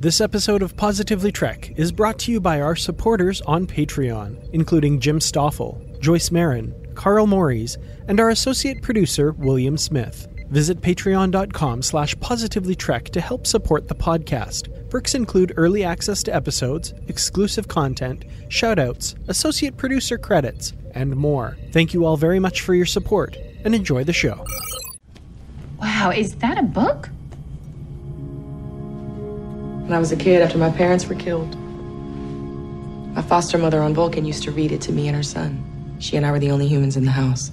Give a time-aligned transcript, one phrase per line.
[0.00, 5.00] This episode of Positively Trek is brought to you by our supporters on Patreon, including
[5.00, 10.28] Jim Stoffel, Joyce Marin, Carl Morris, and our associate producer, William Smith.
[10.50, 14.68] Visit patreon.com slash positivelytrek to help support the podcast.
[14.88, 21.58] Perks include early access to episodes, exclusive content, shoutouts, associate producer credits, and more.
[21.72, 24.44] Thank you all very much for your support, and enjoy the show.
[25.80, 27.10] Wow, is that a book?
[29.88, 31.56] When I was a kid, after my parents were killed,
[33.14, 35.64] my foster mother on Vulcan used to read it to me and her son.
[35.98, 37.50] She and I were the only humans in the house.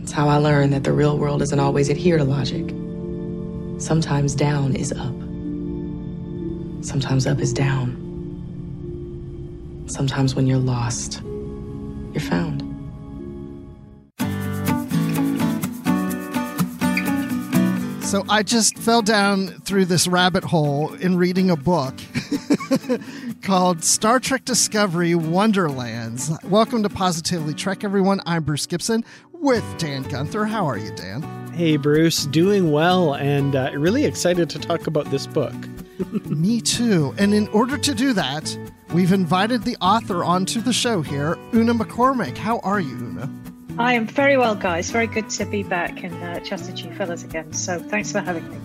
[0.00, 2.68] It's how I learned that the real world doesn't always adhere to logic.
[3.80, 5.12] Sometimes down is up.
[6.84, 7.96] Sometimes up is down.
[9.88, 11.20] Sometimes when you're lost,
[12.12, 12.62] you're found.
[18.06, 21.92] So I just fell down through this rabbit hole in reading a book
[23.42, 26.30] called Star Trek Discovery Wonderlands.
[26.44, 28.20] Welcome to Positively Trek, everyone.
[28.24, 30.44] I'm Bruce Gibson with Dan Gunther.
[30.44, 31.22] How are you, Dan?
[31.52, 35.54] Hey, Bruce, doing well and uh, really excited to talk about this book.
[36.26, 37.12] Me too.
[37.18, 38.56] And in order to do that,
[38.94, 42.36] we've invited the author onto the show here, Una McCormack.
[42.36, 43.28] How are you, Una?
[43.78, 44.90] I am very well, guys.
[44.90, 47.52] Very good to be back and uh, chat to you fellas again.
[47.52, 48.56] So thanks for having me.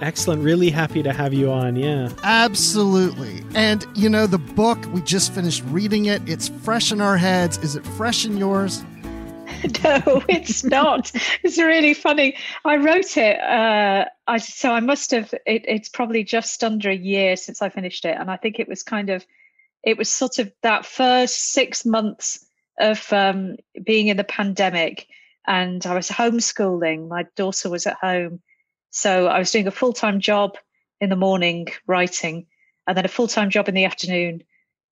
[0.00, 0.44] Excellent.
[0.44, 1.74] Really happy to have you on.
[1.74, 2.08] Yeah.
[2.22, 3.42] Absolutely.
[3.54, 6.22] And, you know, the book, we just finished reading it.
[6.28, 7.58] It's fresh in our heads.
[7.58, 8.82] Is it fresh in yours?
[9.84, 11.10] no, it's not.
[11.42, 12.36] it's really funny.
[12.64, 13.40] I wrote it.
[13.40, 15.34] Uh, I so I must have.
[15.44, 18.68] It, it's probably just under a year since I finished it, and I think it
[18.68, 19.26] was kind of.
[19.82, 22.46] It was sort of that first six months
[22.80, 25.06] of um, being in the pandemic,
[25.46, 27.08] and I was homeschooling.
[27.08, 28.40] My daughter was at home,
[28.90, 30.56] so I was doing a full time job
[31.00, 32.46] in the morning writing,
[32.86, 34.42] and then a full time job in the afternoon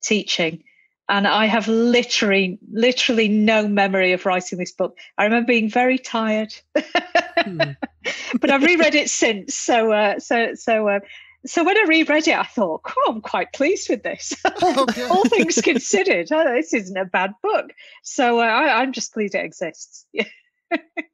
[0.02, 0.62] teaching
[1.08, 4.98] and I have literally, literally no memory of writing this book.
[5.16, 7.76] I remember being very tired, mm.
[8.40, 9.54] but I've reread it since.
[9.54, 11.00] So, uh, so, so, uh,
[11.48, 15.02] so when I reread it, I thought, "Oh, I'm quite pleased with this." Okay.
[15.08, 17.70] All things considered, oh, this isn't a bad book.
[18.02, 20.06] So uh, I, I'm just pleased it exists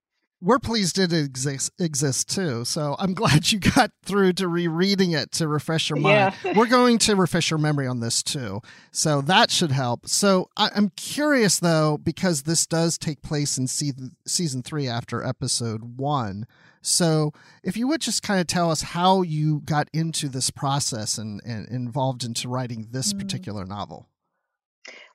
[0.45, 2.65] we're pleased it exists exists too.
[2.67, 6.35] So I'm glad you got through to rereading it to refresh your mind.
[6.45, 6.53] Yeah.
[6.55, 8.61] we're going to refresh your memory on this too.
[8.93, 10.07] So that should help.
[10.07, 15.25] So I, am curious though, because this does take place in season season three after
[15.25, 16.47] episode one.
[16.87, 21.19] So if you would just kind of tell us how you got into this process
[21.19, 23.19] and, and involved into writing this mm.
[23.19, 24.09] particular novel.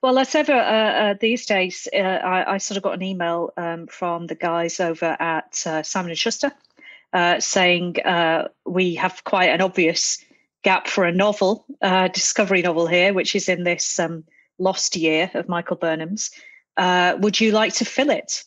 [0.02, 3.52] Well, as ever uh, uh, these days, uh, I, I, sort of got an email
[3.58, 6.52] um, from the guys over at uh, Simon and Schuster
[7.14, 10.24] uh, saying uh, we have quite an obvious
[10.64, 11.66] gap for a novel,
[12.14, 14.24] discovery novel here, which is in this um,
[14.58, 16.32] lost year of Michael Burnham's.
[16.78, 18.44] would you like to fill it?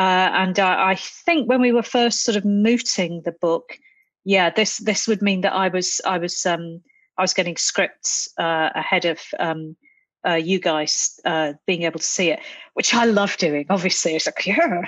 [0.00, 3.78] And I think when we were first sort of mooting the book,
[4.24, 6.80] yeah, this this would mean that I was I was um,
[7.16, 9.76] I was getting scripts ahead of um,
[10.26, 12.40] uh, you guys uh, being able to see it,
[12.74, 13.66] which I love doing.
[13.68, 14.82] Obviously, it's like yeah,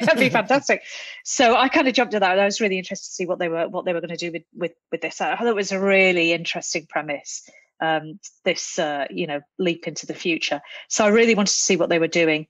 [0.00, 0.82] that'd be fantastic.
[1.24, 2.38] So I kind of jumped at that.
[2.38, 4.32] I was really interested to see what they were what they were going to do
[4.32, 5.20] with with with this.
[5.20, 7.48] I thought it was a really interesting premise.
[7.80, 10.60] Um, this uh, you know leap into the future.
[10.88, 12.46] So I really wanted to see what they were doing.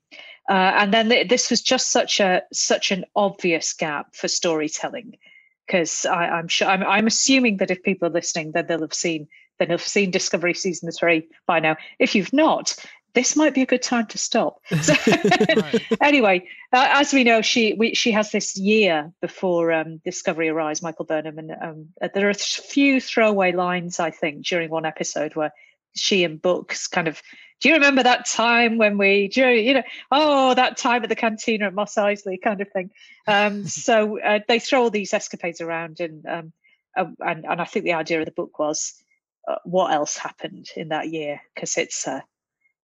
[0.48, 5.16] Uh, and then th- this was just such a such an obvious gap for storytelling
[5.66, 9.28] because I'm sure I'm, I'm assuming that if people are listening, that they'll have seen
[9.58, 11.76] then have seen Discovery season three by now.
[11.98, 12.76] If you've not,
[13.16, 14.60] this might be a good time to stop.
[14.82, 14.94] So,
[16.00, 20.82] anyway, uh, as we know, she we, she has this year before um, Discovery arrives,
[20.82, 24.84] Michael Burnham, and um, uh, there are a few throwaway lines I think during one
[24.84, 25.52] episode where
[25.96, 27.20] she and Books kind of.
[27.60, 31.16] Do you remember that time when we, you, you know, oh, that time at the
[31.16, 32.90] cantina at Mos Eisley kind of thing?
[33.26, 36.52] Um, so uh, they throw all these escapades around, and, um,
[36.94, 38.92] uh, and and I think the idea of the book was
[39.48, 42.20] uh, what else happened in that year because it's uh,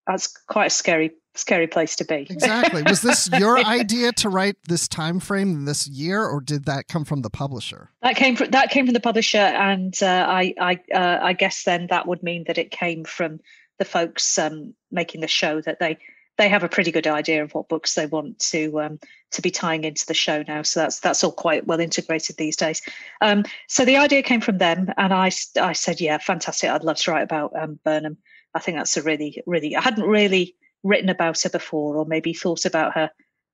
[0.06, 2.26] that's quite a scary scary place to be.
[2.28, 2.82] exactly.
[2.82, 7.04] Was this your idea to write this time frame this year, or did that come
[7.04, 7.90] from the publisher?
[8.02, 11.64] That came from that came from the publisher, and uh, I I uh, I guess
[11.64, 13.40] then that would mean that it came from
[13.78, 15.98] the folks um, making the show that they
[16.38, 18.98] they have a pretty good idea of what books they want to um,
[19.30, 20.62] to be tying into the show now.
[20.62, 22.80] So that's that's all quite well integrated these days.
[23.20, 26.70] Um, so the idea came from them, and I I said, yeah, fantastic.
[26.70, 28.16] I'd love to write about um, Burnham.
[28.54, 29.76] I think that's a really really.
[29.76, 33.10] I hadn't really written about her before, or maybe thought about her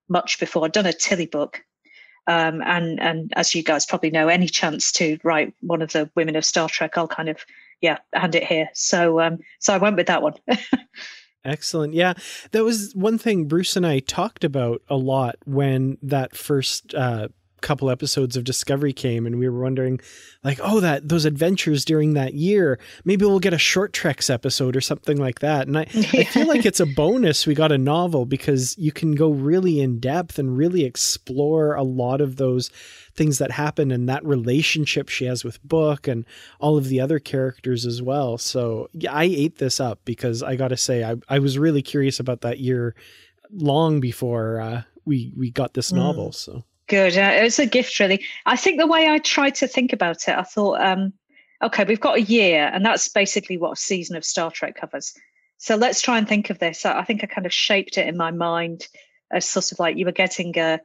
[0.09, 0.65] much before.
[0.65, 1.63] I'd done a Tilly book,
[2.27, 6.11] um, and and as you guys probably know, any chance to write one of the
[6.15, 7.45] women of Star Trek, I'll kind of
[7.81, 8.69] yeah hand it here.
[8.75, 10.35] So um, so I went with that one.
[11.45, 11.95] Excellent.
[11.95, 12.15] Yeah,
[12.51, 17.29] that was one thing Bruce and I talked about a lot when that first uh,
[17.61, 20.01] couple episodes of Discovery came, and we were wondering,
[20.45, 24.77] like, oh, that those adventures during that year, maybe we'll get a short treks episode
[24.77, 25.67] or something like that.
[25.67, 29.15] And I, I feel like it's a bonus we got a novel because you can
[29.15, 32.71] go really in depth and really explore a lot of those
[33.15, 36.25] things that happen and that relationship she has with Book and
[36.61, 38.39] all of the other characters as well.
[38.39, 41.83] So yeah, I ate this up because I got to say I, I was really
[41.83, 42.95] curious about that year
[43.51, 45.97] long before uh, we we got this mm.
[45.97, 46.33] novel.
[46.33, 48.25] So good, uh, it was a gift really.
[48.47, 51.13] I think the way I tried to think about it, I thought, um,
[51.63, 55.15] okay, we've got a year, and that's basically what a season of Star Trek covers.
[55.59, 56.87] So let's try and think of this.
[56.87, 58.87] I think I kind of shaped it in my mind
[59.33, 60.81] as sort of like you were getting a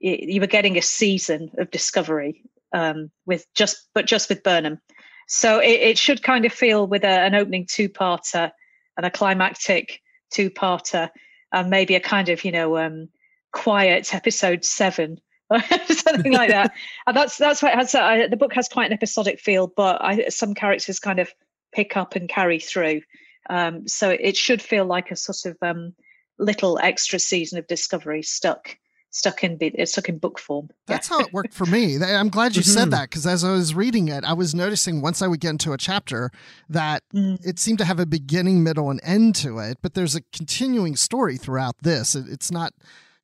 [0.00, 4.80] you were getting a season of discovery um, with just but just with Burnham.
[5.28, 8.50] So it, it should kind of feel with a, an opening two-parter
[8.96, 10.00] and a climactic
[10.32, 11.10] two-parter
[11.52, 13.08] and maybe a kind of you know um,
[13.52, 15.18] quiet episode seven
[15.88, 16.72] something like that.
[17.06, 17.94] and that's that's why it has.
[17.94, 21.32] Uh, the book has quite an episodic feel, but I, some characters kind of
[21.72, 23.02] pick up and carry through.
[23.50, 25.94] Um, so it should feel like a sort of um,
[26.38, 28.76] little extra season of discovery stuck
[29.12, 30.70] stuck in stuck in book form.
[30.86, 31.96] That's how it worked for me.
[32.02, 32.70] I'm glad you mm-hmm.
[32.70, 35.50] said that because as I was reading it, I was noticing once I would get
[35.50, 36.30] into a chapter
[36.68, 37.38] that mm.
[37.46, 40.96] it seemed to have a beginning, middle, and end to it, but there's a continuing
[40.96, 42.14] story throughout this.
[42.14, 42.72] It's not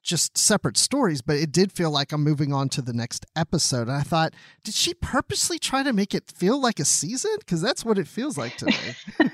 [0.09, 3.89] just separate stories, but it did feel like I'm moving on to the next episode.
[3.89, 4.33] And I thought,
[4.65, 7.33] did she purposely try to make it feel like a season?
[7.39, 8.73] Because that's what it feels like to me.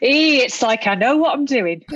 [0.00, 1.84] it's like I know what I'm doing.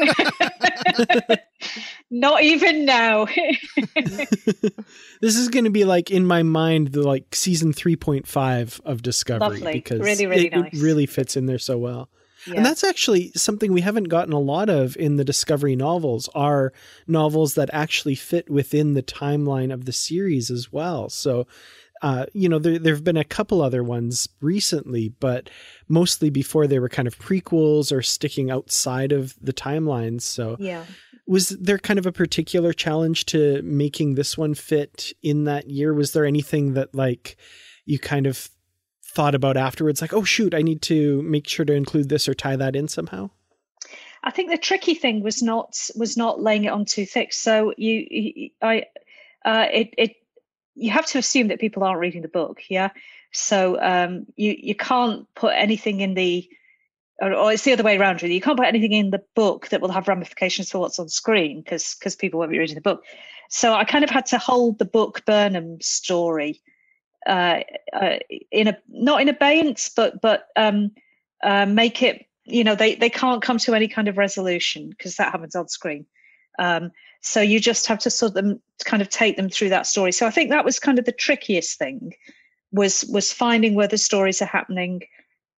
[2.10, 3.26] Not even now.
[3.94, 9.48] this is going to be like in my mind the like season 3.5 of Discovery
[9.48, 9.72] Lovely.
[9.74, 10.74] because really, really it, nice.
[10.74, 12.10] it really fits in there so well.
[12.46, 12.56] Yeah.
[12.56, 16.72] And that's actually something we haven't gotten a lot of in the Discovery novels are
[17.06, 21.08] novels that actually fit within the timeline of the series as well.
[21.08, 21.46] So,
[22.02, 25.48] uh, you know, there there have been a couple other ones recently, but
[25.88, 30.22] mostly before they were kind of prequels or sticking outside of the timelines.
[30.22, 30.84] So, yeah.
[31.28, 35.94] Was there kind of a particular challenge to making this one fit in that year?
[35.94, 37.36] Was there anything that like
[37.84, 38.50] you kind of
[39.14, 42.34] thought about afterwards like oh shoot i need to make sure to include this or
[42.34, 43.30] tie that in somehow.
[44.24, 47.32] I think the tricky thing was not was not laying it on too thick.
[47.32, 48.84] So you, i
[49.44, 50.16] uh it it
[50.74, 52.90] you have to assume that people aren't reading the book yeah?
[53.32, 56.48] So um you you can't put anything in the
[57.20, 58.34] or, or it's the other way around really.
[58.34, 61.60] You can't put anything in the book that will have ramifications for what's on screen
[61.60, 63.04] because because people won't be reading the book.
[63.48, 66.62] So i kind of had to hold the book burnham story
[67.26, 67.60] uh,
[67.92, 68.16] uh,
[68.50, 70.90] in a not in abeyance, but but um,
[71.42, 75.16] uh, make it you know they they can't come to any kind of resolution because
[75.16, 76.06] that happens on screen.
[76.58, 80.12] Um, so you just have to sort them kind of take them through that story.
[80.12, 82.12] So I think that was kind of the trickiest thing
[82.72, 85.02] was was finding where the stories are happening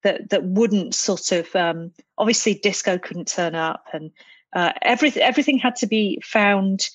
[0.03, 4.11] that that wouldn't sort of um, obviously disco couldn't turn up and
[4.53, 6.89] uh, everything everything had to be found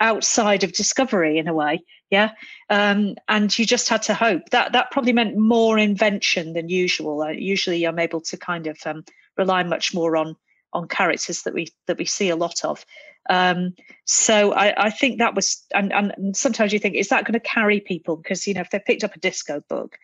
[0.00, 2.32] outside of discovery in a way yeah.
[2.68, 4.50] Um, and you just had to hope.
[4.50, 7.22] That that probably meant more invention than usual.
[7.22, 9.04] Uh, usually i'm able to kind of um,
[9.36, 10.36] rely much more on
[10.74, 12.84] on characters that we that we see a lot of.
[13.30, 17.34] Um, so I, I, think that was and, and sometimes you think is that going
[17.34, 18.16] to carry people?
[18.16, 19.96] Because you know if they picked up a disco book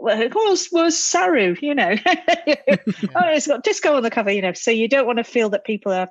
[0.00, 1.94] well, of course was Saru, you know.
[2.06, 4.54] oh, it's got disco on the cover, you know.
[4.54, 6.08] So you don't want to feel that people are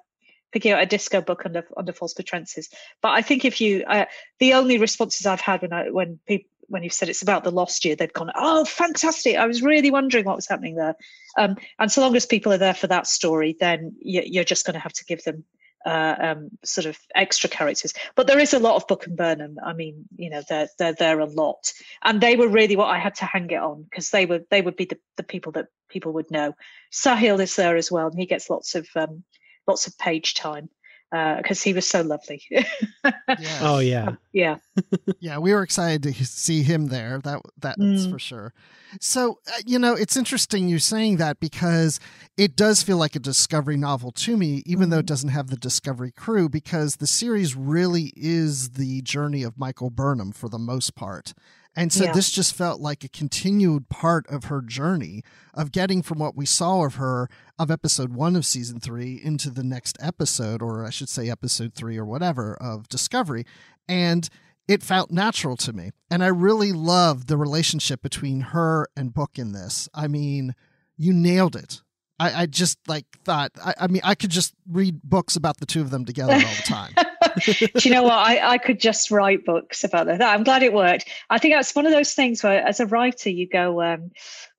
[0.51, 2.70] picking out a disco book under under false pretenses.
[3.01, 4.06] But I think if you, uh,
[4.39, 7.51] the only responses I've had when I when people when you've said it's about the
[7.51, 9.36] lost year, they've gone, "Oh, fantastic!
[9.36, 10.96] I was really wondering what was happening there."
[11.38, 14.65] Um, and so long as people are there for that story, then you, are just
[14.65, 15.44] going to have to give them
[15.86, 17.94] uh, um, sort of extra characters.
[18.15, 19.58] But there is a lot of Book and Burnham.
[19.63, 23.00] I mean, you know, they're they're there a lot, and they were really what I
[23.00, 25.68] had to hang it on because they were they would be the, the people that
[25.89, 26.56] people would know.
[26.91, 29.24] Sahil is there as well, and he gets lots of um,
[29.70, 30.70] lots of page time.
[31.12, 32.42] because uh, he was so lovely.
[32.50, 33.60] yes.
[33.62, 34.58] Oh yeah, yeah,
[35.20, 35.38] yeah.
[35.38, 37.20] We were excited to see him there.
[37.24, 38.12] That that's mm.
[38.12, 38.54] for sure.
[39.00, 42.00] So uh, you know, it's interesting you saying that because
[42.38, 45.08] it does feel like a Discovery novel to me, even though it mm-hmm.
[45.08, 50.32] doesn't have the Discovery crew, because the series really is the journey of Michael Burnham
[50.32, 51.34] for the most part.
[51.76, 52.12] And so yeah.
[52.12, 55.24] this just felt like a continued part of her journey
[55.54, 59.50] of getting from what we saw of her of episode one of season three into
[59.50, 63.46] the next episode, or I should say episode three or whatever of Discovery.
[63.88, 64.28] And
[64.68, 65.92] it felt natural to me.
[66.12, 69.90] And I really loved the relationship between her and Book in this.
[69.94, 70.56] I mean,
[70.98, 71.82] you nailed it.
[72.20, 75.66] I, I just like thought, I, I mean, I could just read books about the
[75.66, 76.94] two of them together all the time.
[77.45, 78.13] Do you know what?
[78.13, 80.21] I, I could just write books about that.
[80.21, 81.09] I'm glad it worked.
[81.29, 84.12] I think that's one of those things where, as a writer, you go, um,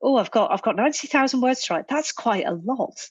[0.03, 1.89] "Oh, I've got I've got ninety thousand words to write.
[1.89, 3.09] That's quite a lot."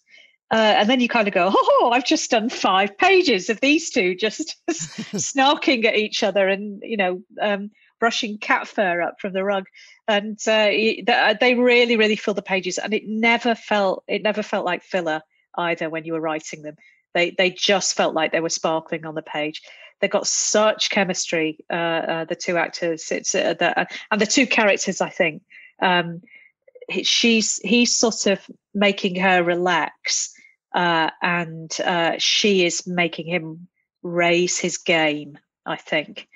[0.51, 3.89] Uh, and then you kind of go, "Oh, I've just done five pages of these
[3.89, 9.33] two just snarking at each other and you know um, brushing cat fur up from
[9.33, 9.65] the rug."
[10.07, 10.71] And uh,
[11.11, 14.83] uh, they really, really fill the pages, and it never felt it never felt like
[14.83, 15.21] filler
[15.57, 16.75] either when you were writing them.
[17.13, 19.61] They they just felt like they were sparkling on the page.
[19.99, 21.57] They got such chemistry.
[21.69, 25.01] Uh, uh, the two actors, it's uh, the, uh, and the two characters.
[25.01, 25.43] I think
[25.81, 26.21] um,
[27.03, 28.39] she's he's sort of
[28.73, 30.33] making her relax,
[30.73, 33.67] uh, and uh, she is making him
[34.03, 35.37] raise his game.
[35.65, 36.27] I think.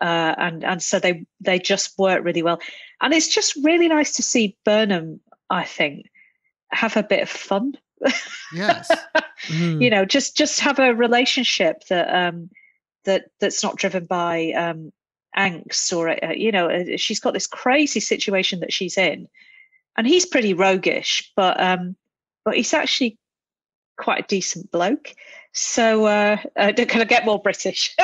[0.00, 2.60] and and so they they just work really well,
[3.00, 5.20] and it's just really nice to see Burnham.
[5.50, 6.06] I think
[6.72, 7.76] have a bit of fun
[8.52, 8.90] yes
[9.46, 9.82] mm.
[9.82, 12.50] you know just just have a relationship that um
[13.04, 14.92] that that's not driven by um
[15.36, 19.28] angst or uh, you know uh, she's got this crazy situation that she's in
[19.96, 21.94] and he's pretty roguish but um
[22.44, 23.18] but he's actually
[24.00, 25.14] quite a decent bloke
[25.52, 27.96] so uh, uh can I get more British?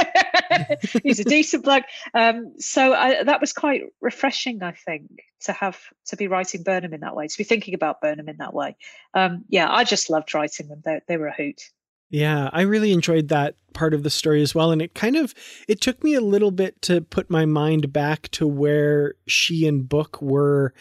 [1.02, 1.84] He's a decent bloke.
[2.14, 5.10] Um, so I, that was quite refreshing, I think,
[5.42, 8.38] to have to be writing Burnham in that way, to be thinking about Burnham in
[8.38, 8.76] that way.
[9.14, 10.82] Um, yeah, I just loved writing them.
[10.84, 11.60] They, they were a hoot.
[12.08, 15.34] Yeah, I really enjoyed that part of the story as well and it kind of
[15.68, 19.86] it took me a little bit to put my mind back to where she and
[19.86, 20.72] Book were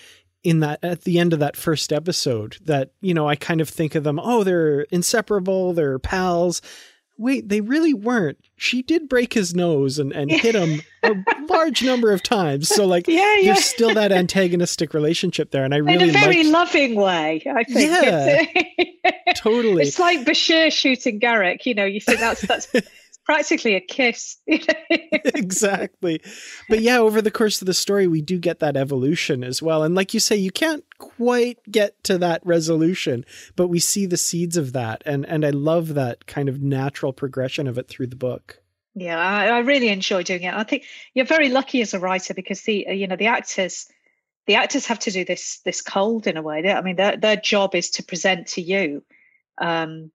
[0.45, 3.67] in that at the end of that first episode that you know I kind of
[3.67, 6.61] think of them oh they're inseparable they're pals.
[7.17, 8.37] Wait they really weren't.
[8.55, 11.15] She did break his nose and, and hit him a
[11.49, 12.69] large number of times.
[12.69, 13.53] So like yeah, yeah.
[13.53, 16.49] there's still that antagonistic relationship there and I really in a very liked...
[16.49, 17.91] loving way I think.
[17.91, 19.83] Yeah totally.
[19.83, 22.67] It's like Bashir shooting Garak you know you think that's that's
[23.25, 24.37] practically a kiss.
[24.47, 26.21] exactly.
[26.69, 29.83] But yeah, over the course of the story, we do get that evolution as well.
[29.83, 34.17] And like you say, you can't quite get to that resolution, but we see the
[34.17, 35.01] seeds of that.
[35.05, 38.61] And, and I love that kind of natural progression of it through the book.
[38.93, 40.53] Yeah, I, I really enjoy doing it.
[40.53, 43.87] I think you're very lucky as a writer because the, you know, the actors,
[44.45, 46.71] the actors have to do this, this cold in a way.
[46.71, 49.03] I mean, their, their job is to present to you
[49.57, 50.11] um,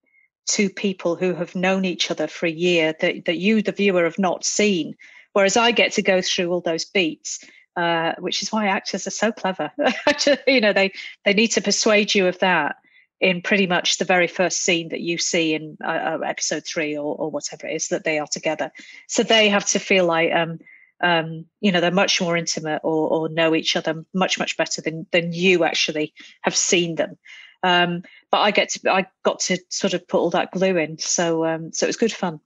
[0.50, 4.04] two people who have known each other for a year that, that you, the viewer,
[4.04, 4.96] have not seen.
[5.32, 7.44] Whereas I get to go through all those beats,
[7.76, 9.70] uh, which is why actors are so clever.
[10.46, 10.92] you know, they
[11.24, 12.76] they need to persuade you of that
[13.20, 16.96] in pretty much the very first scene that you see in uh, uh, episode three
[16.96, 18.72] or, or whatever it is that they are together.
[19.08, 20.58] So they have to feel like um,
[21.00, 24.82] um, you know they're much more intimate or, or know each other much much better
[24.82, 27.18] than than you actually have seen them.
[27.62, 30.98] Um, but I get to I got to sort of put all that glue in,
[30.98, 32.40] so um, so it was good fun.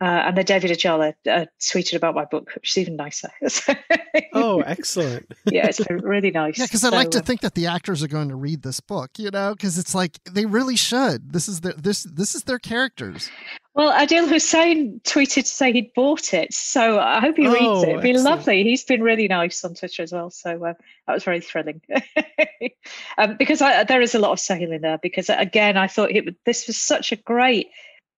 [0.00, 3.30] Uh, and then David Ajala uh, tweeted about my book, which is even nicer.
[4.32, 5.32] oh, excellent!
[5.50, 6.56] yeah, it's really nice.
[6.58, 8.78] Yeah, because I like to um, think that the actors are going to read this
[8.78, 11.32] book, you know, because it's like they really should.
[11.32, 13.28] This is their this this is their characters.
[13.74, 17.82] Well, Adil Hussain tweeted to say he'd bought it, so I hope he reads oh,
[17.82, 17.88] it.
[17.90, 18.36] It'd be excellent.
[18.38, 18.64] lovely.
[18.64, 20.74] He's been really nice on Twitter as well, so uh,
[21.06, 21.80] that was very thrilling.
[23.18, 24.98] um, because I, there is a lot of Sahil in there.
[24.98, 27.68] Because again, I thought it, this was such a great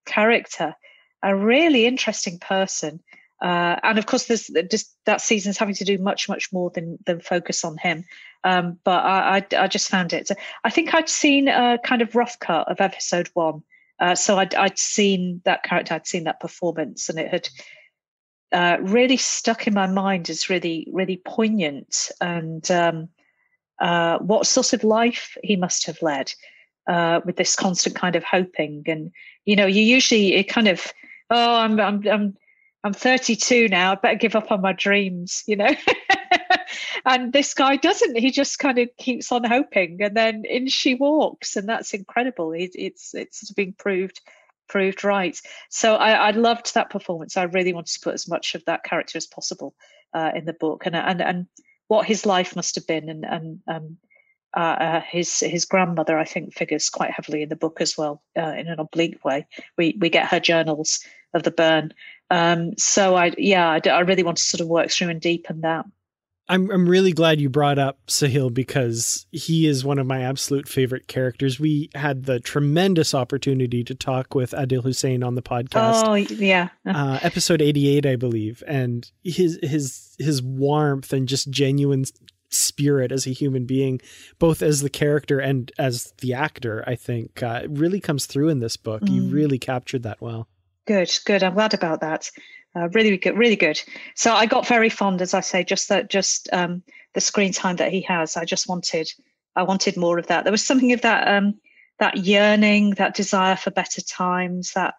[0.07, 0.75] character,
[1.23, 3.00] a really interesting person,
[3.43, 6.99] uh, and of course, there's just that season's having to do much, much more than
[7.07, 8.05] than focus on him.
[8.43, 10.31] Um, but I, I, I, just found it.
[10.65, 13.62] I think I'd seen a kind of rough cut of episode one
[14.00, 17.49] uh, so I'd, I'd seen that character, I'd seen that performance, and it had
[18.53, 22.11] uh, really stuck in my mind as really, really poignant.
[22.21, 23.09] And um,
[23.79, 26.33] uh, what sort of life he must have led
[26.89, 28.83] uh, with this constant kind of hoping.
[28.87, 29.11] And
[29.45, 30.93] you know, you usually it kind of,
[31.31, 32.37] oh, I'm, I'm, I'm,
[32.83, 33.93] I'm 32 now.
[33.93, 35.45] I better give up on my dreams.
[35.47, 35.71] You know.
[37.07, 38.17] and this guy doesn't.
[38.17, 42.53] He just kind of keeps on hoping, and then in she walks, and that's incredible.
[42.53, 44.21] It, it's it's being proved
[44.69, 45.39] proved right.
[45.69, 47.37] So I, I loved that performance.
[47.37, 49.75] I really wanted to put as much of that character as possible
[50.15, 51.47] uh, in the book, and and and
[51.89, 53.97] what his life must have been, and and um,
[54.57, 58.23] uh, uh, his his grandmother, I think, figures quite heavily in the book as well,
[58.37, 59.47] uh, in an oblique way.
[59.77, 61.01] We we get her journals
[61.35, 61.93] of the burn.
[62.31, 65.63] Um, so I yeah, I, I really want to sort of work through and deepen
[65.63, 65.85] that.
[66.51, 70.69] I'm I'm really glad you brought up Sahil because he is one of my absolute
[70.69, 71.61] favorite characters.
[71.61, 76.03] We had the tremendous opportunity to talk with Adil Hussain on the podcast.
[76.05, 82.05] Oh yeah, uh, episode 88, I believe, and his his his warmth and just genuine
[82.49, 84.01] spirit as a human being,
[84.41, 88.59] both as the character and as the actor, I think uh, really comes through in
[88.59, 89.03] this book.
[89.03, 89.11] Mm.
[89.11, 90.49] You really captured that well.
[90.90, 91.44] Good, good.
[91.44, 92.28] I'm glad about that.
[92.75, 93.80] Uh, really good, really good.
[94.16, 96.82] So I got very fond, as I say, just that, just um,
[97.14, 98.37] the screen time that he has.
[98.37, 99.09] I just wanted,
[99.54, 100.42] I wanted more of that.
[100.42, 101.61] There was something of that, um,
[102.00, 104.94] that yearning, that desire for better times, that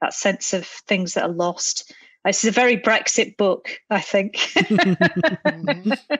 [0.00, 1.94] that sense of things that are lost.
[2.26, 4.36] This is a very Brexit book, I think.
[4.36, 5.92] mm-hmm.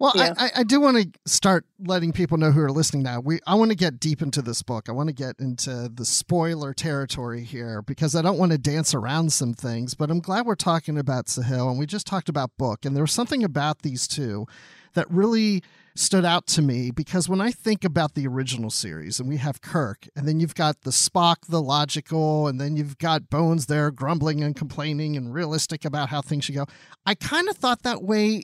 [0.00, 0.34] Well, yeah.
[0.38, 3.18] I, I do want to start letting people know who are listening now.
[3.18, 4.88] We I want to get deep into this book.
[4.88, 8.94] I want to get into the spoiler territory here because I don't want to dance
[8.94, 9.94] around some things.
[9.94, 13.02] But I'm glad we're talking about Sahil, and we just talked about book, and there
[13.02, 14.46] was something about these two
[14.94, 15.64] that really
[15.98, 19.60] stood out to me because when I think about the original series and we have
[19.60, 23.90] Kirk, and then you've got the Spock, the logical, and then you've got Bones there
[23.90, 26.66] grumbling and complaining and realistic about how things should go.
[27.04, 28.42] I kind of thought that way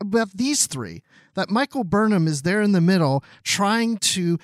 [0.00, 1.02] about these three
[1.34, 4.38] that Michael Burnham is there in the middle trying to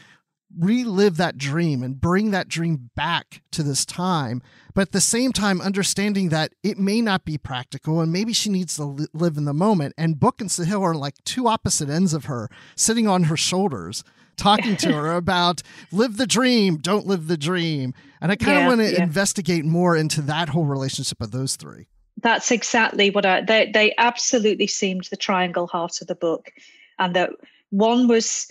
[0.59, 4.43] relive that dream and bring that dream back to this time
[4.75, 8.51] but at the same time understanding that it may not be practical and maybe she
[8.51, 11.89] needs to li- live in the moment and book and sahil are like two opposite
[11.89, 14.05] ends of her sitting on her shoulders
[14.37, 18.63] talking to her about live the dream don't live the dream and i kind of
[18.63, 19.03] yeah, want to yeah.
[19.03, 21.87] investigate more into that whole relationship of those three
[22.23, 26.51] that's exactly what I, they they absolutely seemed the triangle heart of the book,
[26.99, 27.31] and that
[27.71, 28.51] one was.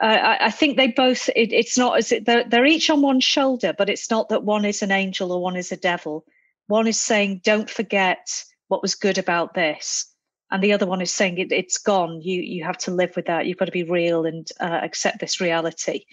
[0.00, 1.28] Uh, I, I, think they both.
[1.36, 4.42] It, it's not as it, they're, they're each on one shoulder, but it's not that
[4.42, 6.24] one is an angel or one is a devil.
[6.66, 10.12] One is saying, "Don't forget what was good about this,"
[10.50, 12.20] and the other one is saying, it, "It's gone.
[12.22, 13.46] You you have to live with that.
[13.46, 16.04] You've got to be real and uh, accept this reality."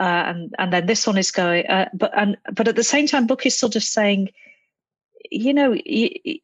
[0.00, 3.06] Uh, and and then this one is going, uh, but and but at the same
[3.06, 4.30] time, book is sort of saying
[5.30, 5.76] you know,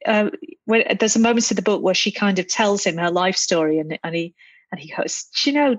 [0.06, 0.30] uh,
[0.64, 3.37] when, there's a moment in the book where she kind of tells him her life
[3.37, 4.35] story, and and he
[4.70, 5.76] and he goes, you know,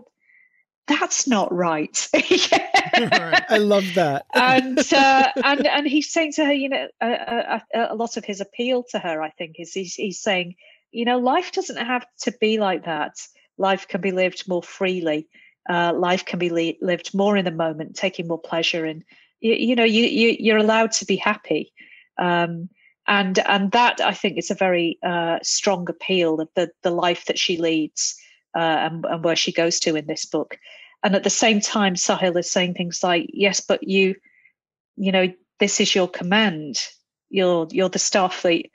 [0.88, 2.08] that's not right.
[2.14, 4.26] I love that.
[4.34, 8.26] and uh, and and he's saying to her, you know, a, a, a, lot of
[8.26, 10.56] his appeal to her, I think, is he's, he's saying,
[10.92, 13.14] you know, life doesn't have to be like that.
[13.58, 15.28] Life can be lived more freely.
[15.68, 19.04] Uh, life can be li- lived more in the moment, taking more pleasure, in.
[19.40, 21.74] you, you know, you, you you're allowed to be happy.
[22.18, 22.70] Um,
[23.08, 27.26] and and that I think is a very uh, strong appeal of the the life
[27.26, 28.20] that she leads
[28.56, 30.58] uh, and, and, where she goes to in this book.
[31.04, 34.16] And at the same time, Sahil is saying things like, "Yes, but you,
[34.96, 36.78] you know, this is your command.
[37.30, 38.72] You're you're the Starfleet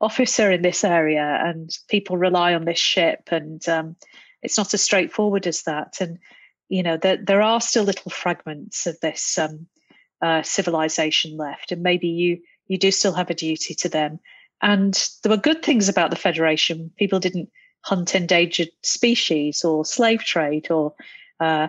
[0.00, 3.96] officer in this area, and people rely on this ship, and um,
[4.42, 6.00] it's not as straightforward as that.
[6.00, 6.18] And
[6.68, 9.66] you know, there there are still little fragments of this um,
[10.22, 14.18] uh, civilization left, and maybe you." you do still have a duty to them.
[14.62, 16.90] And there were good things about the Federation.
[16.96, 17.50] People didn't
[17.84, 20.94] hunt endangered species or slave trade, or
[21.40, 21.68] uh,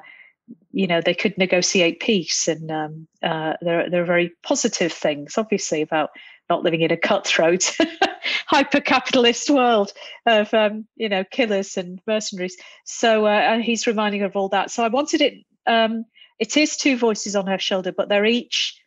[0.71, 2.47] you know, they could negotiate peace.
[2.47, 6.11] And um, uh, there, there are very positive things, obviously, about
[6.49, 7.75] not living in a cutthroat,
[8.47, 9.91] hyper-capitalist world
[10.25, 12.57] of um, you know killers and mercenaries.
[12.85, 14.71] So uh, he's reminding her of all that.
[14.71, 15.33] So I wanted it.
[15.65, 16.05] Um,
[16.39, 18.79] it is two voices on her shoulder, but they're each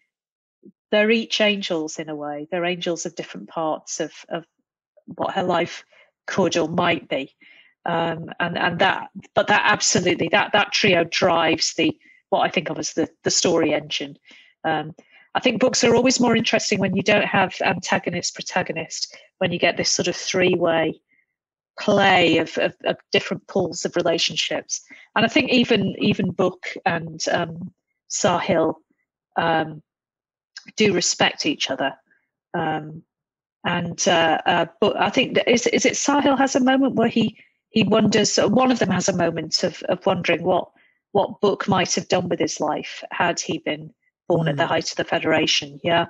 [0.90, 2.46] they're each angels in a way.
[2.50, 4.44] They're angels of different parts of of
[5.06, 5.84] what her life
[6.28, 7.34] could or might be.
[7.86, 12.70] Um, and and that, but that absolutely that that trio drives the what I think
[12.70, 14.16] of as the the story engine.
[14.64, 14.94] Um,
[15.34, 19.16] I think books are always more interesting when you don't have antagonist protagonist.
[19.38, 21.00] When you get this sort of three way
[21.80, 24.82] play of, of, of, different pools of relationships,
[25.16, 27.72] and I think even even book and um,
[28.10, 28.74] Sahil
[29.36, 29.82] um,
[30.76, 31.94] do respect each other.
[32.54, 33.02] Um,
[33.68, 37.37] and uh, uh, but I think is is it Sahil has a moment where he
[37.68, 38.37] he wonders.
[38.38, 40.70] One of them has a moment of of wondering what
[41.12, 43.92] what book might have done with his life had he been
[44.26, 44.50] born mm.
[44.50, 44.70] at the hmm.
[44.70, 45.78] height of the Federation.
[45.85, 46.07] Yeah,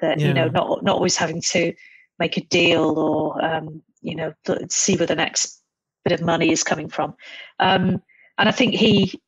[0.00, 0.28] that yeah.
[0.28, 1.74] you know not not always having to
[2.18, 4.32] make a deal or um, you know
[4.70, 5.62] see where the next
[6.04, 7.14] bit of money is coming from.
[7.58, 8.02] Um,
[8.38, 9.20] and I think he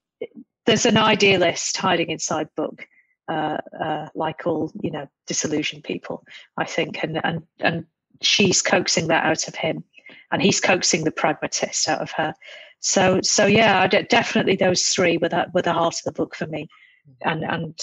[0.64, 2.86] there's an idealist hiding inside book
[3.28, 6.24] uh, uh, like all you know disillusioned people,
[6.56, 7.84] I think, and and and
[8.22, 9.84] she's coaxing that out of him,
[10.30, 12.34] and he's coaxing the pragmatist out of her.
[12.80, 16.46] So so yeah, definitely those three were that were the heart of the book for
[16.46, 16.68] me,
[17.22, 17.78] and and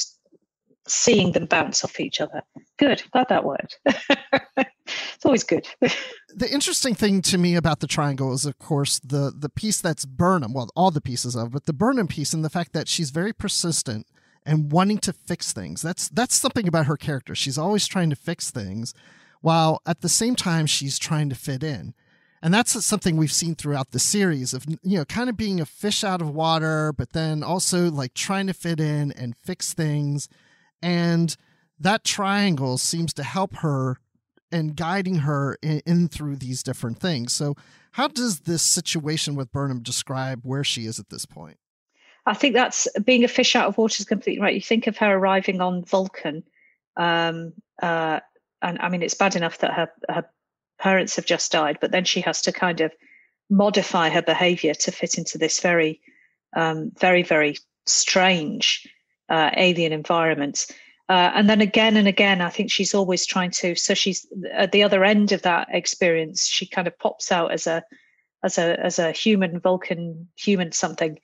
[0.87, 2.41] seeing them bounce off each other.
[2.77, 3.79] Good, glad that worked.
[3.85, 5.67] it's always good.
[5.81, 10.05] the interesting thing to me about the triangle is, of course, the the piece that's
[10.05, 10.53] Burnham.
[10.53, 13.33] Well, all the pieces of, but the Burnham piece and the fact that she's very
[13.33, 14.05] persistent
[14.45, 15.81] and wanting to fix things.
[15.81, 17.35] That's that's something about her character.
[17.35, 18.93] She's always trying to fix things,
[19.41, 21.93] while at the same time she's trying to fit in.
[22.43, 25.65] And that's something we've seen throughout the series of you know kind of being a
[25.65, 30.27] fish out of water, but then also like trying to fit in and fix things.
[30.81, 31.35] And
[31.79, 33.97] that triangle seems to help her
[34.51, 37.33] and guiding her in, in, through these different things.
[37.33, 37.55] So,
[37.93, 41.57] how does this situation with Burnham describe where she is at this point?
[42.25, 44.53] I think that's being a fish out of water is completely right.
[44.53, 46.43] You think of her arriving on Vulcan,
[46.95, 48.19] um, uh,
[48.61, 50.29] and I mean, it's bad enough that her her
[50.79, 52.91] parents have just died, but then she has to kind of
[53.49, 56.01] modify her behavior to fit into this very,
[56.55, 58.87] um, very, very strange
[59.29, 60.67] uh, alien environment.
[61.09, 63.75] Uh, and then again and again, I think she's always trying to.
[63.75, 66.47] So she's at the other end of that experience.
[66.47, 67.83] She kind of pops out as a
[68.43, 71.19] as a as a human Vulcan human something,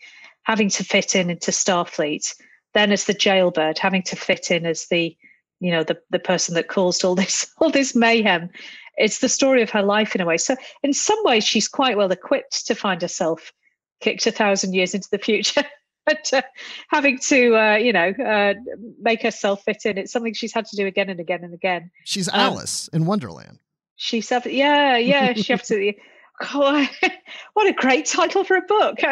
[0.47, 2.33] having to fit in into Starfleet.
[2.73, 5.15] Then as the jailbird, having to fit in as the
[5.59, 8.49] you know the the person that caused all this all this mayhem.
[8.97, 10.37] It's the story of her life in a way.
[10.37, 13.53] So in some ways, she's quite well equipped to find herself
[13.99, 15.63] kicked a thousand years into the future.
[16.05, 16.41] but uh,
[16.87, 18.53] having to uh, you know uh,
[18.99, 21.91] make herself fit in it's something she's had to do again and again and again
[22.05, 23.59] she's um, alice in wonderland
[23.97, 25.97] she's yeah yeah she absolutely
[26.53, 28.99] what a great title for a book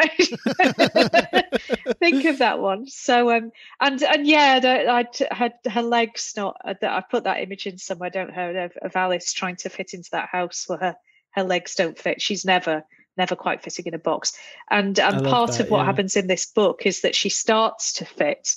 [1.98, 6.74] think of that one so um and and yeah I, had her legs not uh,
[6.82, 10.10] i put that image in somewhere don't her of, of alice trying to fit into
[10.12, 10.96] that house where her
[11.30, 12.84] her legs don't fit she's never
[13.16, 14.36] never quite fitting in a box.
[14.70, 15.86] And and part that, of what yeah.
[15.86, 18.54] happens in this book is that she starts to fit,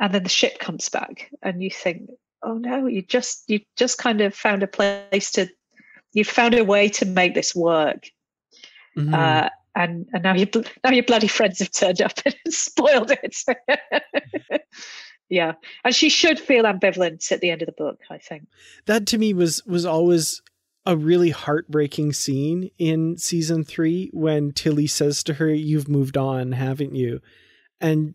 [0.00, 2.10] and then the ship comes back, and you think,
[2.42, 5.48] oh no, you just you just kind of found a place to,
[6.14, 8.08] you found a way to make this work.
[8.96, 9.14] Mm-hmm.
[9.14, 10.46] Uh, and and now your
[10.84, 13.36] now your bloody friends have turned up and spoiled it.
[15.28, 15.52] yeah,
[15.84, 18.00] and she should feel ambivalent at the end of the book.
[18.10, 18.46] I think
[18.86, 20.40] that to me was was always
[20.86, 26.52] a really heartbreaking scene in season three when Tilly says to her, You've moved on,
[26.52, 27.20] haven't you?
[27.80, 28.14] And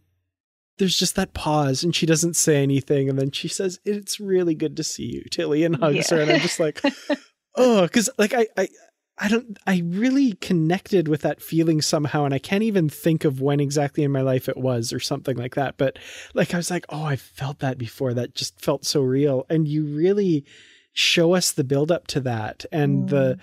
[0.78, 3.10] there's just that pause and she doesn't say anything.
[3.10, 6.18] And then she says, It's really good to see you, Tilly, and hugs yeah.
[6.18, 6.22] her.
[6.22, 6.82] And I'm just like,
[7.56, 8.70] Oh, because like I, I,
[9.18, 12.26] I don't, I really connected with that feeling somehow.
[12.26, 15.36] And I can't even think of when exactly in my life it was or something
[15.36, 15.78] like that.
[15.78, 16.00] But
[16.34, 18.14] like, I was like, Oh, I felt that before.
[18.14, 19.46] That just felt so real.
[19.50, 20.46] And you really,
[20.94, 23.10] show us the build up to that and mm.
[23.10, 23.40] the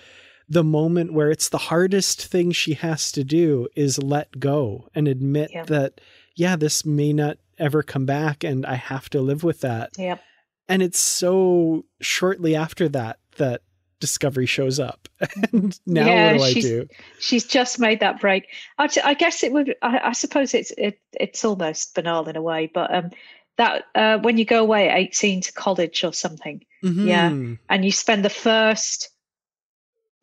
[0.48, 5.08] the moment where it's the hardest thing she has to do is let go and
[5.08, 5.66] admit yep.
[5.66, 6.00] that
[6.36, 10.20] yeah this may not ever come back and i have to live with that yep.
[10.68, 13.62] and it's so shortly after that that
[14.00, 15.08] discovery shows up.
[15.52, 16.88] And now yeah, what do i do?
[17.18, 18.48] she's just made that break.
[18.78, 22.42] I, I guess it would I, I, suppose it's it, it's almost banal in a
[22.42, 23.10] way but um
[23.56, 27.08] that uh, when you go away at 18 to college or something mm-hmm.
[27.08, 27.28] yeah
[27.70, 29.08] and you spend the first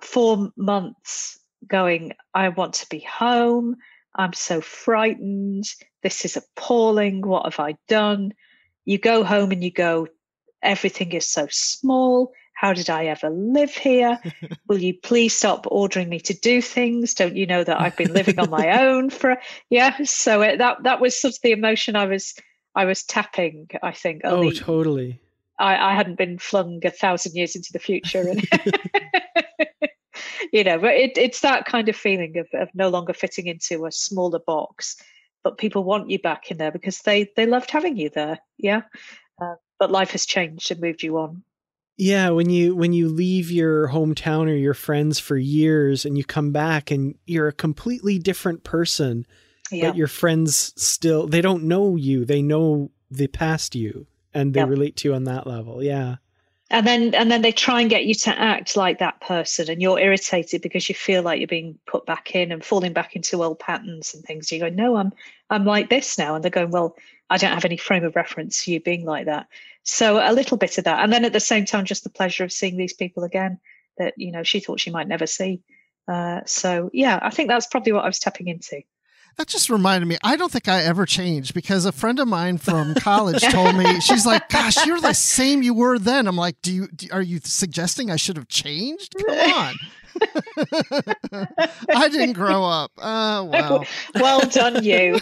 [0.01, 3.75] four months going i want to be home.
[4.15, 5.65] I'm so frightened.
[6.03, 7.21] This is appalling.
[7.21, 8.33] What have i done?
[8.85, 10.07] You go home and you go
[10.61, 12.31] everything is so small
[12.63, 14.17] how did I ever live here?
[14.69, 17.13] Will you please stop ordering me to do things?
[17.13, 19.37] Don't you know that I've been living on my own for
[19.69, 20.01] yeah?
[20.05, 22.33] So it, that that was sort of the emotion I was
[22.73, 24.21] I was tapping, I think.
[24.23, 25.19] Oh, totally.
[25.59, 28.29] I, I hadn't been flung a thousand years into the future.
[28.29, 28.47] And
[30.53, 33.85] you know, but it, it's that kind of feeling of, of no longer fitting into
[33.85, 34.95] a smaller box,
[35.43, 38.39] but people want you back in there because they, they loved having you there.
[38.57, 38.83] Yeah.
[39.39, 41.43] Uh, but life has changed and moved you on.
[41.97, 46.23] Yeah, when you when you leave your hometown or your friends for years and you
[46.23, 49.25] come back and you're a completely different person
[49.73, 49.89] yeah.
[49.89, 52.25] but your friends still they don't know you.
[52.25, 55.83] They know the past you and they relate to you on that level.
[55.83, 56.15] Yeah.
[56.69, 59.81] And then and then they try and get you to act like that person and
[59.81, 63.43] you're irritated because you feel like you're being put back in and falling back into
[63.43, 64.51] old patterns and things.
[64.51, 65.11] You go no i'm
[65.49, 66.35] i'm like this now.
[66.35, 66.95] And they're going well
[67.29, 69.47] i don't have any frame of reference for you being like that
[69.83, 72.43] so a little bit of that and then at the same time just the pleasure
[72.43, 73.59] of seeing these people again
[73.97, 75.61] that you know she thought she might never see
[76.07, 78.81] uh, so yeah i think that's probably what i was tapping into
[79.37, 80.17] That just reminded me.
[80.23, 83.99] I don't think I ever changed because a friend of mine from college told me
[83.99, 86.87] she's like, "Gosh, you're the same you were then." I'm like, "Do you?
[86.87, 89.15] Do, are you suggesting I should have changed?
[89.17, 89.73] Come on."
[91.95, 92.91] I didn't grow up.
[92.97, 93.85] Oh well.
[94.13, 95.19] well done, you.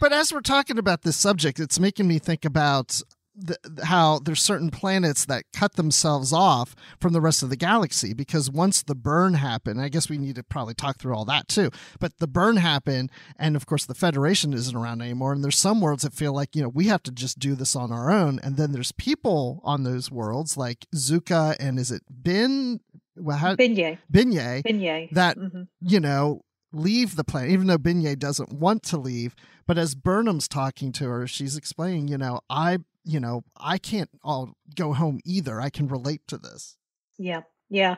[0.00, 3.02] But as we're talking about this subject, it's making me think about
[3.36, 8.14] the, how there's certain planets that cut themselves off from the rest of the galaxy
[8.14, 11.48] because once the burn happened, I guess we need to probably talk through all that
[11.48, 11.70] too.
[12.00, 15.32] But the burn happened, and of course the Federation isn't around anymore.
[15.32, 17.76] And there's some worlds that feel like you know we have to just do this
[17.76, 18.40] on our own.
[18.42, 22.80] And then there's people on those worlds like Zuka and is it Bin?
[23.16, 23.98] Well, how, Binye.
[24.12, 24.62] Binye.
[24.62, 25.10] Binye.
[25.10, 25.62] That mm-hmm.
[25.80, 26.42] you know
[26.76, 29.34] leave the planet, even though Binye doesn't want to leave.
[29.66, 34.10] But as Burnham's talking to her, she's explaining, you know, I, you know, I can't
[34.22, 35.60] all go home either.
[35.60, 36.76] I can relate to this.
[37.18, 37.96] Yeah, yeah.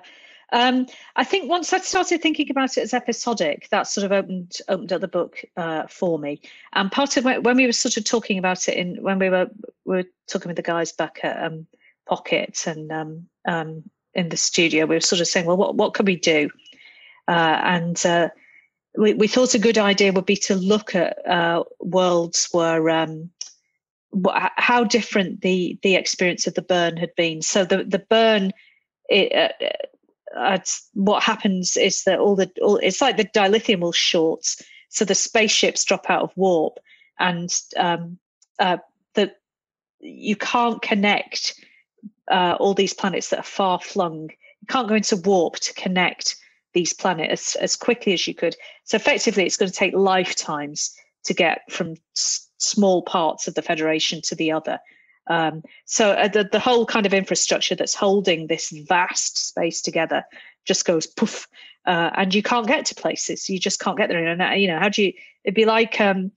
[0.51, 0.87] Um,
[1.17, 4.93] I think once I started thinking about it as episodic, that sort of opened opened
[4.93, 6.41] up the book uh, for me.
[6.73, 9.29] And part of when, when we were sort of talking about it in when we
[9.29, 9.51] were
[9.85, 11.67] we were talking with the guys back at um,
[12.07, 13.83] Pocket and um, um,
[14.15, 16.49] in the studio, we were sort of saying, well, what what can we do?
[17.29, 18.31] Uh, and uh,
[18.97, 23.31] we, we thought a good idea would be to look at uh, worlds where um,
[24.57, 27.43] how different the the experience of the burn had been.
[27.43, 28.53] So the the burn,
[29.09, 30.59] it, uh, uh,
[30.95, 34.45] what happens is that all the all, it's like the dilithium will short,
[34.89, 36.79] so the spaceships drop out of warp,
[37.19, 38.19] and um,
[38.59, 38.79] uh,
[40.01, 41.55] you can't connect
[42.31, 44.31] uh, all these planets that are far flung.
[44.61, 46.37] You can't go into warp to connect
[46.79, 48.55] these planets as, as quickly as you could.
[48.85, 53.63] So effectively, it's going to take lifetimes to get from s- small parts of the
[53.63, 54.79] Federation to the other.
[55.27, 60.23] Um, so uh, the, the whole kind of infrastructure that's holding this vast space together
[60.65, 61.49] just goes poof,
[61.85, 63.51] uh, and you can't get to places.
[63.51, 64.25] You just can't get there.
[64.25, 65.13] And uh, you know, how do you?
[65.45, 66.31] It'd be like um,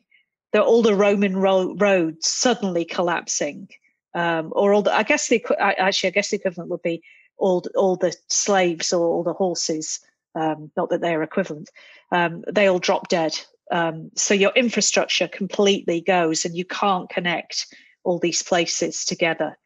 [0.53, 3.69] the, all the Roman ro- roads suddenly collapsing,
[4.13, 4.93] um, or all the.
[4.93, 7.01] I guess the actually, I guess the equivalent would be
[7.37, 9.99] all all the slaves or all the horses
[10.35, 11.69] um, not that they're equivalent,
[12.11, 13.37] um, they all drop dead.
[13.71, 17.67] Um, so your infrastructure completely goes and you can't connect
[18.03, 19.57] all these places together.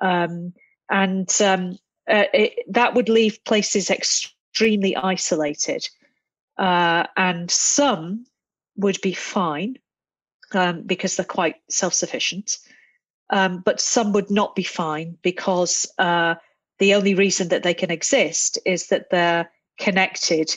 [0.00, 0.54] Um,
[0.88, 1.78] and um,
[2.08, 5.86] uh, it, that would leave places extremely isolated.
[6.56, 8.26] Uh, and some
[8.76, 9.76] would be fine
[10.52, 12.58] um, because they're quite self sufficient.
[13.30, 16.34] but some would not be fine because uh,
[16.78, 19.50] the only reason that they can exist is that they're
[19.80, 20.54] connected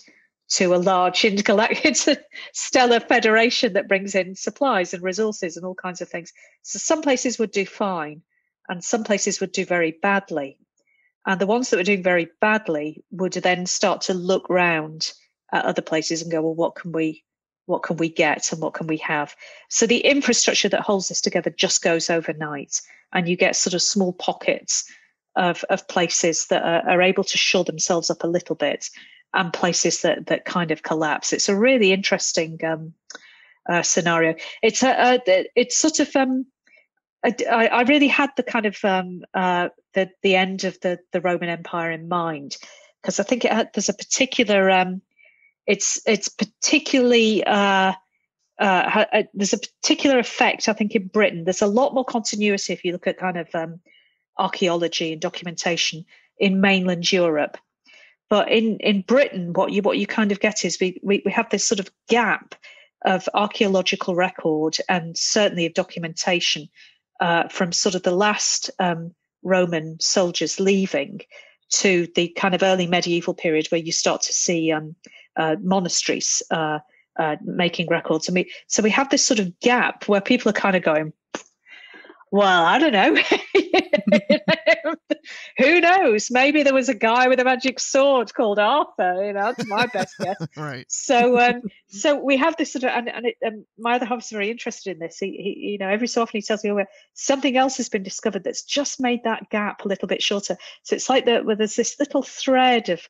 [0.49, 2.19] to a large intergalactic
[2.53, 6.31] stellar federation that brings in supplies and resources and all kinds of things.
[6.61, 8.21] So some places would do fine
[8.69, 10.59] and some places would do very badly.
[11.25, 15.11] And the ones that were doing very badly would then start to look round
[15.51, 17.23] at other places and go, well, what can we
[17.65, 19.33] what can we get and what can we have?
[19.69, 22.81] So the infrastructure that holds this together just goes overnight
[23.13, 24.83] and you get sort of small pockets
[25.35, 28.89] of, of places that are, are able to shore themselves up a little bit
[29.33, 31.33] and places that that kind of collapse.
[31.33, 32.93] It's a really interesting um,
[33.67, 34.35] uh, scenario.
[34.61, 36.45] It's a, a, it's sort of um,
[37.23, 41.21] I, I really had the kind of um, uh, the the end of the the
[41.21, 42.57] Roman Empire in mind
[43.01, 45.01] because I think it had, there's a particular um,
[45.65, 47.93] it's it's particularly uh,
[48.59, 51.43] uh, uh, there's a particular effect I think in Britain.
[51.43, 53.79] There's a lot more continuity if you look at kind of um,
[54.37, 56.05] archaeology and documentation
[56.39, 57.57] in mainland Europe
[58.33, 61.31] but in, in Britain, what you what you kind of get is we, we, we
[61.31, 62.55] have this sort of gap
[63.05, 66.67] of archaeological record and certainly of documentation
[67.19, 71.21] uh, from sort of the last um, Roman soldiers leaving
[71.73, 74.95] to the kind of early medieval period where you start to see um,
[75.35, 76.79] uh, monasteries uh,
[77.19, 78.27] uh making records.
[78.27, 81.13] And we, so we have this sort of gap where people are kind of going,
[82.31, 83.15] well, I don't know.
[85.57, 86.29] Who knows?
[86.31, 89.25] Maybe there was a guy with a magic sword called Arthur.
[89.25, 90.35] You know, that's my best guess.
[90.57, 90.85] right.
[90.89, 94.29] So, um, so we have this sort of, and, and it, um, my other is
[94.29, 95.17] very interested in this.
[95.19, 98.03] He, he, you know, every so often he tells me, oh, something else has been
[98.03, 100.57] discovered that's just made that gap a little bit shorter.
[100.83, 103.07] So it's like that, where there's this little thread of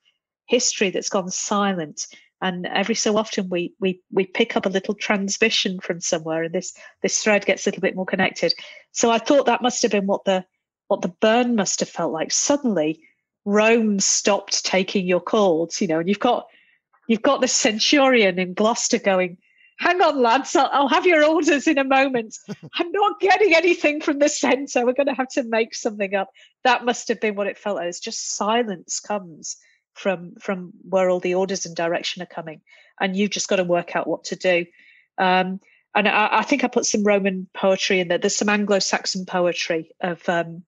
[0.48, 2.08] history that's gone silent
[2.44, 6.54] and every so often we we we pick up a little transmission from somewhere and
[6.54, 8.54] this this thread gets a little bit more connected
[8.92, 10.46] so i thought that must have been what the
[10.94, 12.32] what the burn must have felt like.
[12.32, 13.02] Suddenly
[13.46, 16.48] rome stopped taking your calls you know and you've got
[17.10, 19.38] you've got the centurion in gloucester going
[19.80, 22.38] hang on lads I'll, I'll have your orders in a moment.
[22.76, 24.86] I'm not getting anything from the center.
[24.86, 26.30] We're going to have to make something up.
[26.64, 27.88] That must have been what it felt like.
[27.88, 29.58] It's just silence comes
[29.94, 32.62] from from where all the orders and direction are coming
[33.02, 34.66] and you've just got to work out what to do.
[35.18, 35.60] Um,
[35.96, 38.18] and I, I, think I put some Roman poetry in there.
[38.18, 40.64] There's some Anglo-Saxon poetry of um,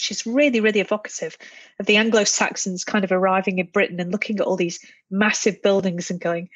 [0.00, 1.36] she's really, really evocative
[1.78, 4.80] of the Anglo Saxons kind of arriving in Britain and looking at all these
[5.10, 6.48] massive buildings and going,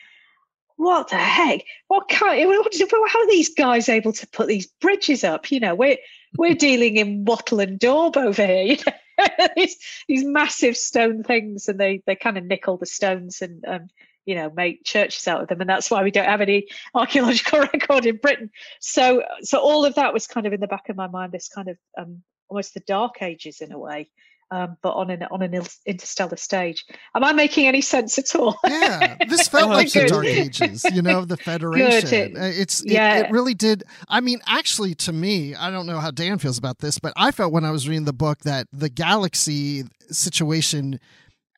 [0.77, 1.65] what the heck?
[1.89, 2.41] What kind?
[2.41, 5.51] How are these guys able to put these bridges up?
[5.51, 5.99] You know, we're
[6.37, 8.77] we're dealing in wattle and daub over here.
[9.19, 9.77] You know, these,
[10.09, 13.89] these massive stone things, and they they kind of nickel the stones and um,
[14.25, 17.61] you know make churches out of them, and that's why we don't have any archaeological
[17.73, 18.51] record in Britain.
[18.81, 21.31] So so all of that was kind of in the back of my mind.
[21.31, 24.11] This kind of um, almost the dark ages in a way.
[24.51, 26.85] Um, but on an on an interstellar stage.
[27.15, 28.59] Am I making any sense at all?
[28.67, 32.37] yeah, this felt like the Dark Ages, you know, the Federation.
[32.37, 33.21] It, uh, it's yeah.
[33.21, 33.83] It, it, really did.
[34.09, 37.31] I mean, actually, to me, I don't know how Dan feels about this, but I
[37.31, 41.01] felt when I was reading the book that the galaxy situation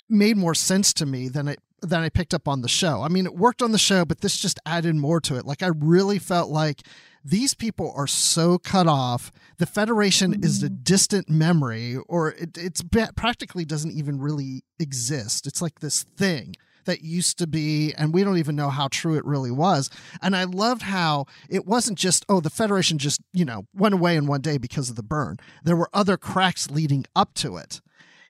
[0.09, 3.03] made more sense to me than it than I picked up on the show.
[3.03, 5.45] I mean, it worked on the show, but this just added more to it.
[5.45, 6.83] Like I really felt like
[7.25, 9.33] these people are so cut off.
[9.59, 10.45] The Federation mm-hmm.
[10.45, 12.83] is a distant memory, or it it's
[13.17, 15.47] practically doesn't even really exist.
[15.47, 19.17] It's like this thing that used to be, and we don't even know how true
[19.17, 19.89] it really was.
[20.21, 24.17] And I loved how it wasn't just, oh, the Federation just, you know, went away
[24.17, 25.39] in one day because of the burn.
[25.63, 27.81] There were other cracks leading up to it.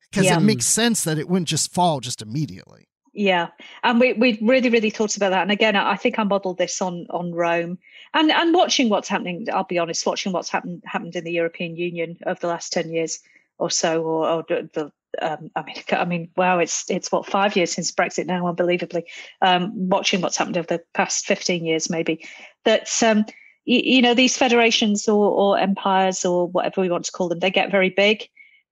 [0.09, 0.37] Because yeah.
[0.37, 2.87] it makes sense that it wouldn't just fall just immediately.
[3.15, 3.49] Yeah,
[3.85, 5.43] and we we really really thought about that.
[5.43, 7.79] And again, I think I modelled this on on Rome,
[8.15, 9.47] and and watching what's happening.
[9.53, 12.91] I'll be honest, watching what's happened happened in the European Union over the last ten
[12.91, 13.21] years
[13.59, 17.57] or so, or, or the um, I mean, I mean, wow, it's it's what five
[17.57, 19.05] years since Brexit now, unbelievably.
[19.43, 22.27] Um, watching what's happened over the past fifteen years, maybe
[22.65, 23.27] that um,
[23.65, 27.51] you, know these federations or, or empires or whatever we want to call them, they
[27.51, 28.29] get very big,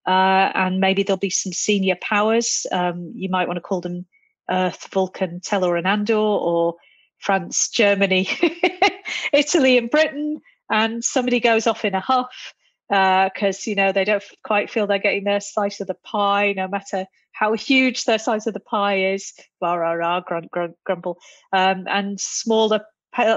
[0.07, 2.65] uh, and maybe there'll be some senior powers.
[2.71, 4.05] Um, you might want to call them
[4.49, 6.75] Earth, Vulcan, Tellar, and Andor, or
[7.23, 8.27] France, Germany,
[9.33, 12.53] Italy, and Britain, and somebody goes off in a huff
[12.89, 16.53] because uh, you know they don't quite feel they're getting their slice of the pie,
[16.55, 19.33] no matter how huge their size of the pie is.
[19.61, 21.17] Rah rah rah, grunt, grunt, grumble,
[21.53, 22.81] um, and smaller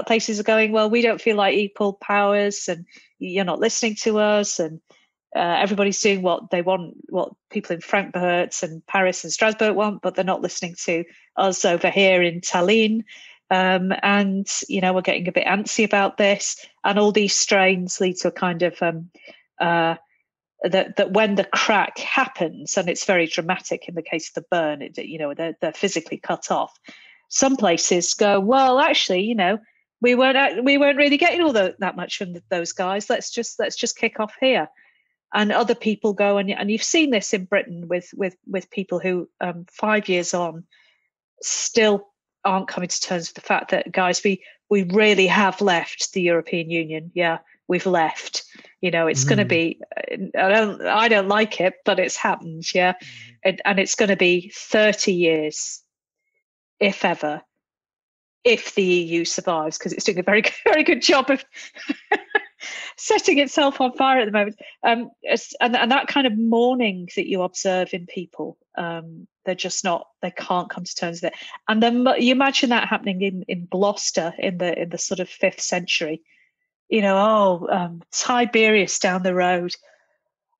[0.05, 0.73] places are going.
[0.73, 2.85] Well, we don't feel like equal powers, and
[3.19, 4.81] you're not listening to us, and
[5.33, 10.01] uh, everybody's doing what they want, what people in Frankfurt and Paris and Strasbourg want,
[10.01, 11.05] but they're not listening to
[11.37, 13.03] us over here in Tallinn.
[13.49, 18.01] Um, and you know we're getting a bit antsy about this, and all these strains
[18.01, 19.09] lead to a kind of um,
[19.59, 19.95] uh,
[20.63, 24.47] that that when the crack happens, and it's very dramatic in the case of the
[24.51, 26.77] burn, it, you know they're, they're physically cut off.
[27.29, 29.59] Some places go well, actually, you know
[30.01, 33.09] we weren't we weren't really getting all the, that much from the, those guys.
[33.09, 34.67] Let's just let's just kick off here
[35.33, 38.99] and other people go and and you've seen this in Britain with with with people
[38.99, 40.63] who um, five years on
[41.41, 42.07] still
[42.47, 46.21] aren't coming to terms with the fact that guys we we really have left the
[46.21, 47.11] European Union.
[47.13, 48.43] Yeah, we've left.
[48.81, 49.29] You know, it's mm.
[49.29, 49.79] going to be.
[50.35, 52.73] I don't I don't like it, but it's happened.
[52.73, 52.97] Yeah, mm.
[53.43, 55.81] it, and it's going to be thirty years,
[56.79, 57.41] if ever,
[58.43, 61.43] if the EU survives, because it's doing a very very good job of
[62.97, 64.59] setting itself on fire at the moment.
[64.83, 65.11] Um,
[65.61, 70.07] and, and that kind of mourning that you observe in people, um, they're just not,
[70.21, 71.39] they can't come to terms with it.
[71.67, 75.29] And then you imagine that happening in, in Gloucester in the in the sort of
[75.29, 76.21] fifth century.
[76.89, 79.73] You know, oh, um, Tiberius down the road.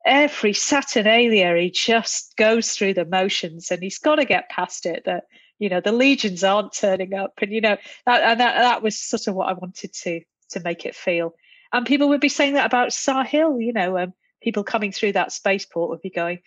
[0.06, 5.04] Every Saturnalia, he just goes through the motions, and he's got to get past it.
[5.06, 5.26] That
[5.60, 8.97] you know the legions aren't turning up, and you know that and that, that was
[8.97, 11.36] sort of what I wanted to to make it feel
[11.73, 15.32] and people would be saying that about Sahil, you know, um, people coming through that
[15.32, 16.39] spaceport would be going,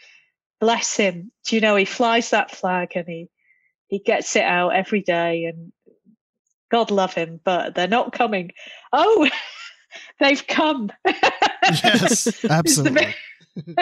[0.61, 1.33] bless him.
[1.47, 3.31] Do you know, he flies that flag and he,
[3.89, 5.73] he gets it out every day and
[6.71, 8.53] God love him, but they're not coming.
[8.93, 9.29] Oh,
[10.21, 10.91] they've come.
[11.05, 13.15] yes, absolutely.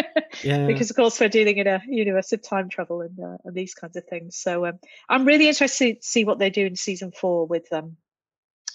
[0.42, 0.66] yeah.
[0.66, 3.74] Because of course we're dealing in a universe of time travel and, uh, and these
[3.74, 4.36] kinds of things.
[4.36, 7.96] So um, I'm really interested to see what they do in season four with um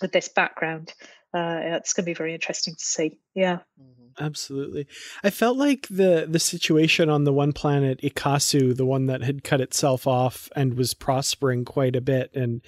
[0.02, 0.94] with this background
[1.34, 3.20] uh, it's going to be very interesting to see.
[3.34, 3.60] Yeah.
[3.82, 4.04] Mm-hmm.
[4.24, 4.88] Absolutely.
[5.24, 9.44] I felt like the the situation on the one planet Ikusu, the one that had
[9.44, 12.62] cut itself off and was prospering quite a bit and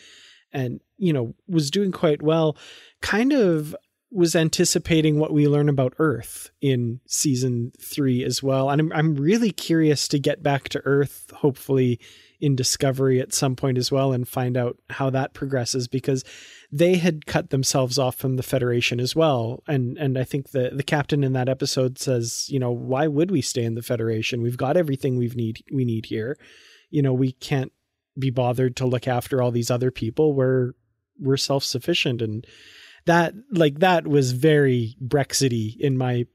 [0.51, 2.57] and you know was doing quite well,
[3.01, 3.75] kind of
[4.11, 8.69] was anticipating what we learn about Earth in season three as well.
[8.69, 11.99] And I'm I'm really curious to get back to Earth, hopefully
[12.39, 16.23] in Discovery at some point as well, and find out how that progresses because
[16.71, 19.63] they had cut themselves off from the Federation as well.
[19.67, 23.31] And and I think the the captain in that episode says, you know, why would
[23.31, 24.41] we stay in the Federation?
[24.41, 26.37] We've got everything we need we need here.
[26.89, 27.71] You know, we can't
[28.17, 30.33] be bothered to look after all these other people.
[30.33, 30.71] We're
[31.19, 32.45] we're self sufficient, and
[33.05, 36.25] that like that was very Brexity in my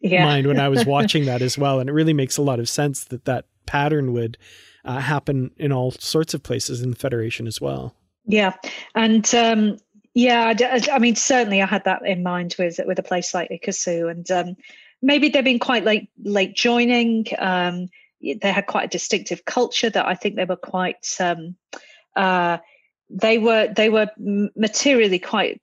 [0.00, 0.24] yeah.
[0.24, 2.68] mind when I was watching that as well, and it really makes a lot of
[2.68, 4.38] sense that that pattern would
[4.84, 7.94] uh, happen in all sorts of places in the Federation as well.
[8.24, 8.54] Yeah,
[8.94, 9.78] and um,
[10.14, 13.50] yeah, I, I, mean, certainly I had that in mind with with a place like
[13.50, 14.56] Ikusu, and um,
[15.00, 17.26] maybe they've been quite late late joining.
[17.38, 17.88] Um,
[18.20, 21.06] they had quite a distinctive culture that I think they were quite.
[21.18, 21.56] Um,
[22.14, 22.58] uh,
[23.12, 25.60] they were they were materially quite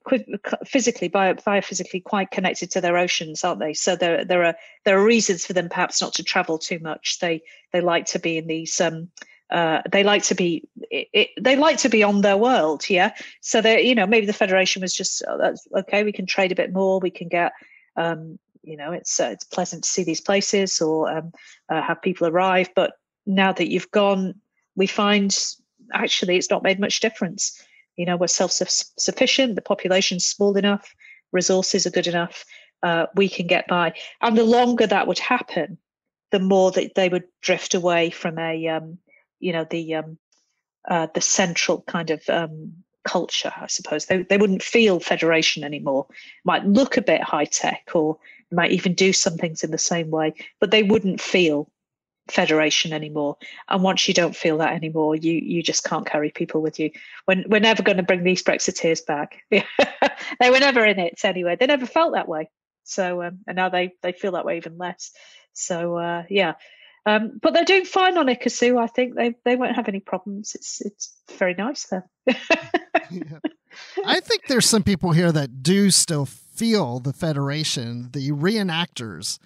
[0.64, 3.74] physically bio, biophysically quite connected to their oceans aren't they?
[3.74, 7.18] So there there are there are reasons for them perhaps not to travel too much.
[7.18, 7.42] They
[7.72, 9.08] they like to be in these um
[9.50, 13.10] uh, they like to be it, it, they like to be on their world yeah?
[13.40, 16.56] So they you know maybe the federation was just oh, okay we can trade a
[16.56, 17.52] bit more we can get
[17.96, 21.32] um you know it's uh, it's pleasant to see these places or um,
[21.68, 22.68] uh, have people arrive.
[22.76, 22.92] But
[23.26, 24.34] now that you've gone
[24.76, 25.36] we find
[25.92, 27.62] actually it's not made much difference.
[27.96, 30.94] You know we're self-sufficient the population's small enough
[31.32, 32.44] resources are good enough
[32.82, 33.92] uh, we can get by.
[34.20, 35.78] And the longer that would happen
[36.30, 38.98] the more that they would drift away from a um,
[39.40, 40.18] you know the um,
[40.88, 42.72] uh, the central kind of um,
[43.04, 44.06] culture i suppose.
[44.06, 46.06] They, they wouldn't feel federation anymore.
[46.44, 48.18] Might look a bit high tech or
[48.52, 51.70] might even do some things in the same way but they wouldn't feel
[52.30, 53.36] federation anymore
[53.68, 56.90] and once you don't feel that anymore you you just can't carry people with you
[57.24, 61.56] when we're never going to bring these brexiteers back they were never in it anyway
[61.58, 62.48] they never felt that way
[62.84, 65.12] so um, and now they they feel that way even less
[65.52, 66.54] so uh, yeah
[67.06, 68.78] um, but they're doing fine on Ikusu.
[68.78, 70.54] I think they they won't have any problems.
[70.54, 72.06] It's it's very nice there.
[73.10, 73.38] yeah.
[74.04, 79.38] I think there's some people here that do still feel the Federation, the reenactors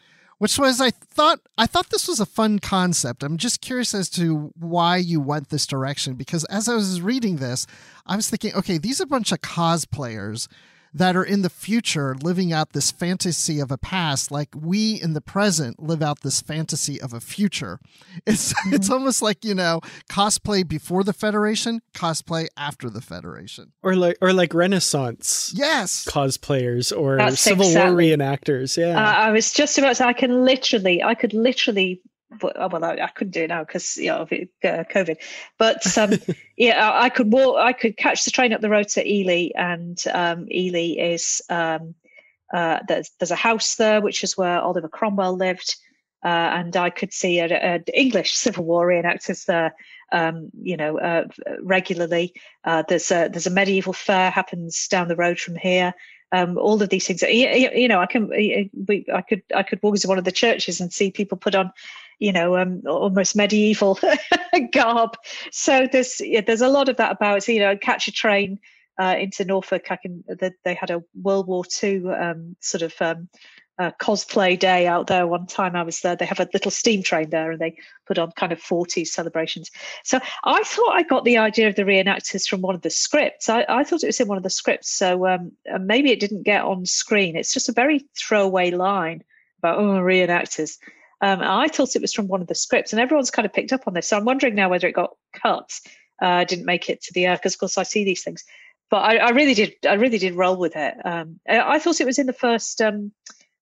[0.44, 3.22] which was I thought I thought this was a fun concept.
[3.22, 7.36] I'm just curious as to why you went this direction because as I was reading
[7.36, 7.66] this,
[8.04, 10.48] I was thinking, okay, these are a bunch of cosplayers
[10.94, 15.12] that are in the future living out this fantasy of a past like we in
[15.12, 17.80] the present live out this fantasy of a future
[18.26, 18.74] it's mm-hmm.
[18.74, 24.16] it's almost like you know cosplay before the federation cosplay after the federation or like
[24.22, 28.10] or like renaissance yes cosplayers or That's civil exactly.
[28.10, 31.34] war reenactors yeah uh, i was just about to say i can literally i could
[31.34, 32.00] literally
[32.40, 35.16] but oh, well, I, I, couldn't do it now because you know of uh, COVID.
[35.58, 36.12] But um,
[36.56, 37.58] yeah, I, I, could walk.
[37.58, 41.94] I could catch the train up the road to Ely, and um, Ely is um,
[42.52, 45.76] uh, there's there's a house there, which is where Oliver Cromwell lived,
[46.24, 49.74] uh, and I could see an English Civil War reenactors there.
[50.12, 51.24] Um, you know, uh,
[51.62, 52.34] regularly.
[52.62, 55.92] Uh, there's a there's a medieval fair happens down the road from here.
[56.30, 57.22] Um, all of these things.
[57.22, 60.32] You, you know, I can, we, I could, I could walk into one of the
[60.32, 61.70] churches and see people put on
[62.18, 63.98] you know, um, almost medieval
[64.72, 65.16] garb.
[65.50, 67.46] So there's there's a lot of that about.
[67.48, 68.58] You know, catch a train
[68.98, 69.90] uh, into Norfolk.
[69.90, 70.24] I can.
[70.64, 73.28] They had a World War II um, sort of um,
[73.78, 75.26] uh, cosplay day out there.
[75.26, 76.16] One time I was there.
[76.16, 79.70] They have a little steam train there, and they put on kind of 40s celebrations.
[80.04, 83.48] So I thought I got the idea of the reenactors from one of the scripts.
[83.48, 84.90] I, I thought it was in one of the scripts.
[84.90, 87.36] So um, maybe it didn't get on screen.
[87.36, 89.22] It's just a very throwaway line
[89.58, 90.78] about oh reenactors.
[91.24, 93.72] Um, I thought it was from one of the scripts, and everyone's kind of picked
[93.72, 94.08] up on this.
[94.08, 95.70] So I'm wondering now whether it got cut,
[96.20, 98.44] uh, didn't make it to the air, because of course I see these things.
[98.90, 100.94] But I, I, really did, I really did roll with it.
[101.02, 103.10] Um, I, I, thought it was in the first um,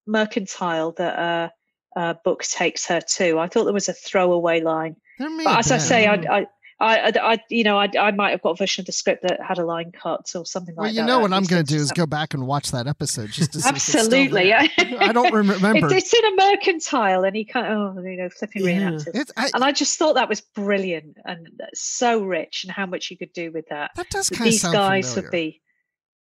[0.05, 1.49] mercantile that uh,
[1.97, 3.39] uh, book takes her to.
[3.39, 4.97] I thought there was a throwaway line.
[5.45, 6.47] But as I say, I, I,
[6.79, 9.39] I, I, you know, I, I might have got a version of the script that
[9.41, 11.01] had a line cut or something well, like that.
[11.01, 13.29] Well, you know what I'm going to do is go back and watch that episode
[13.29, 14.53] just to see Absolutely.
[14.53, 14.67] I
[15.13, 15.87] don't remember.
[15.93, 18.91] It's, it's, in a mercantile, and he kind of, oh, you know, flipping yeah.
[18.91, 19.31] reenactors.
[19.37, 23.17] I, and I just thought that was brilliant and so rich, and how much you
[23.17, 23.91] could do with that.
[23.95, 25.27] That does kind these of sound guys familiar.
[25.27, 25.61] would be.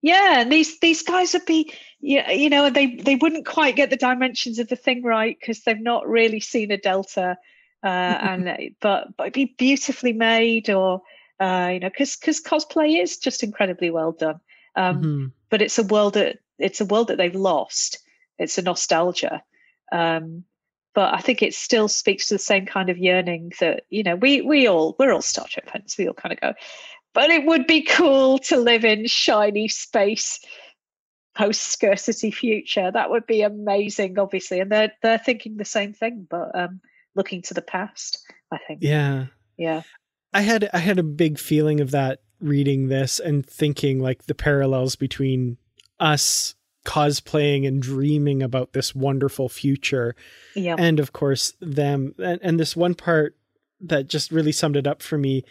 [0.02, 3.90] Yeah, and these these guys would be, yeah, you know, they they wouldn't quite get
[3.90, 7.38] the dimensions of the thing right because they've not really seen a delta
[7.84, 7.88] uh,
[8.22, 11.02] and but but be beautifully made or
[11.40, 14.40] uh, you know because because cosplay is just incredibly well done.
[14.76, 15.26] Um, mm-hmm.
[15.50, 18.00] but it's a world that it's a world that they've lost.
[18.38, 19.44] It's a nostalgia.
[19.92, 20.44] Um,
[20.96, 24.16] but I think it still speaks to the same kind of yearning that you know
[24.16, 25.96] we we all we're all Star Trek fans.
[25.98, 26.54] We all kind of go
[27.14, 30.40] but it would be cool to live in shiny space
[31.36, 32.92] post scarcity future.
[32.92, 34.60] That would be amazing obviously.
[34.60, 36.82] And they're they're thinking the same thing but um
[37.16, 38.20] looking to the past
[38.52, 38.80] i think.
[38.82, 39.28] Yeah.
[39.58, 39.84] Yeah.
[40.34, 44.36] I had i had a big feeling of that reading this and thinking like the
[44.36, 45.58] parallels between
[46.00, 46.56] us
[46.86, 50.16] cosplaying and dreaming about this wonderful future
[50.56, 53.36] yeah and of course them and, and this one part
[53.82, 55.44] that just really summed it up for me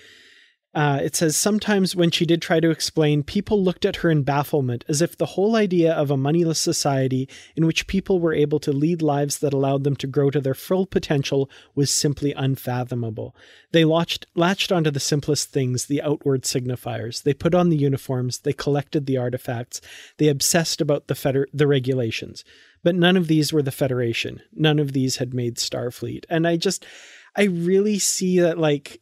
[0.75, 4.23] Uh, it says sometimes when she did try to explain, people looked at her in
[4.23, 8.61] bafflement, as if the whole idea of a moneyless society in which people were able
[8.61, 13.35] to lead lives that allowed them to grow to their full potential was simply unfathomable.
[13.73, 17.23] They latched, latched onto the simplest things, the outward signifiers.
[17.23, 19.81] They put on the uniforms, they collected the artifacts,
[20.19, 22.45] they obsessed about the, feder- the regulations.
[22.85, 24.43] But none of these were the Federation.
[24.53, 26.25] None of these had made Starfleet.
[26.29, 26.87] And I just,
[27.35, 29.01] I really see that, like,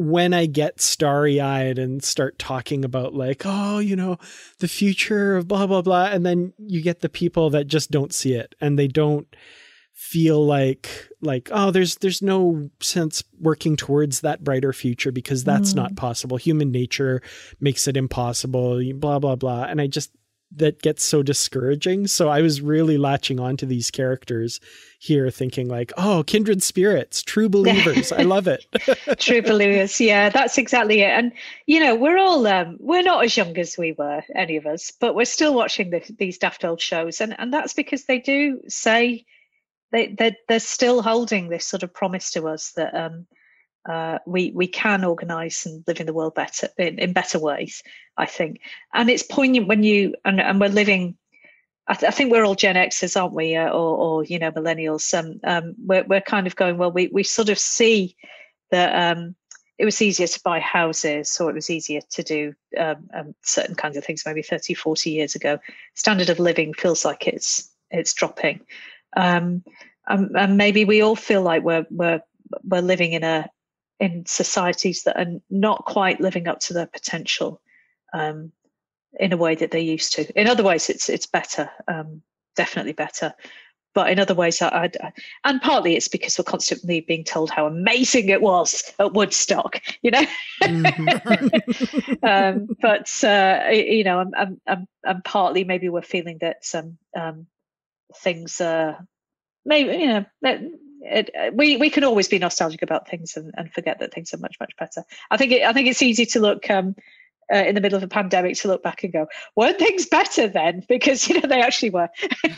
[0.00, 4.16] when I get starry eyed and start talking about like, oh, you know,
[4.60, 6.04] the future of blah, blah, blah.
[6.04, 9.26] And then you get the people that just don't see it and they don't
[9.94, 15.72] feel like like oh there's there's no sense working towards that brighter future because that's
[15.72, 15.76] mm.
[15.76, 17.20] not possible human nature
[17.58, 20.12] makes it impossible blah blah blah and i just
[20.56, 22.06] that gets so discouraging.
[22.06, 24.60] So I was really latching on to these characters
[24.98, 28.10] here, thinking like, oh, kindred spirits, true believers.
[28.12, 28.66] I love it.
[29.18, 30.00] true believers.
[30.00, 31.10] Yeah, that's exactly it.
[31.10, 31.32] And
[31.66, 34.90] you know, we're all um, we're not as young as we were, any of us,
[34.90, 38.60] but we're still watching the, these daft old shows, and and that's because they do
[38.66, 39.24] say
[39.92, 43.26] they they're, they're still holding this sort of promise to us that um,
[43.88, 47.84] uh, we we can organise and live in the world better in, in better ways.
[48.16, 48.60] I think,
[48.94, 51.16] and it's poignant when you and, and we're living.
[51.88, 54.52] I, th- I think we're all Gen Xers, aren't we, uh, or, or you know
[54.52, 55.12] millennials?
[55.18, 56.92] Um, um, we're we're kind of going well.
[56.92, 58.16] We we sort of see
[58.70, 59.34] that um,
[59.78, 63.74] it was easier to buy houses or it was easier to do um, um, certain
[63.74, 65.58] kinds of things maybe 30 40 years ago
[65.94, 68.60] standard of living feels like it's it's dropping
[69.16, 69.62] um,
[70.08, 72.20] and maybe we all feel like we're we're
[72.64, 73.48] we're living in a
[74.00, 77.60] in societies that are not quite living up to their potential
[78.12, 78.52] um,
[79.18, 80.40] in a way that they used to.
[80.40, 82.22] In other ways, it's it's better, um,
[82.56, 83.34] definitely better.
[83.94, 85.12] But in other ways, I, I,
[85.44, 90.10] and partly it's because we're constantly being told how amazing it was at Woodstock, you
[90.10, 90.24] know.
[90.62, 92.12] Mm-hmm.
[92.22, 96.98] um, but uh, you know, I'm, I'm, I'm, I'm, partly maybe we're feeling that some
[97.16, 97.46] um,
[98.14, 99.04] things are
[99.64, 103.72] maybe you know it, uh, we we can always be nostalgic about things and, and
[103.72, 105.04] forget that things are much much better.
[105.30, 106.94] I think it, I think it's easy to look um,
[107.52, 109.26] uh, in the middle of a pandemic to look back and go,
[109.56, 110.84] weren't things better then?
[110.88, 112.08] Because you know they actually were.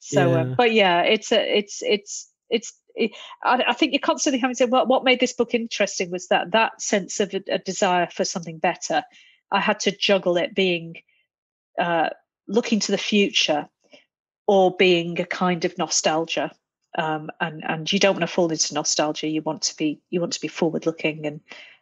[0.00, 0.40] so, yeah.
[0.40, 2.72] Um, but yeah, it's a, it's it's it's.
[2.96, 3.12] It,
[3.44, 6.26] I, I, think you're constantly having to say, well, what made this book interesting was
[6.26, 9.04] that that sense of a, a desire for something better.
[9.52, 10.96] I had to juggle it being
[11.78, 12.10] uh,
[12.48, 13.68] looking to the future
[14.46, 16.50] or being a kind of nostalgia.
[16.98, 19.28] Um, and and you don't want to fall into nostalgia.
[19.28, 21.40] You want to be you want to be forward looking and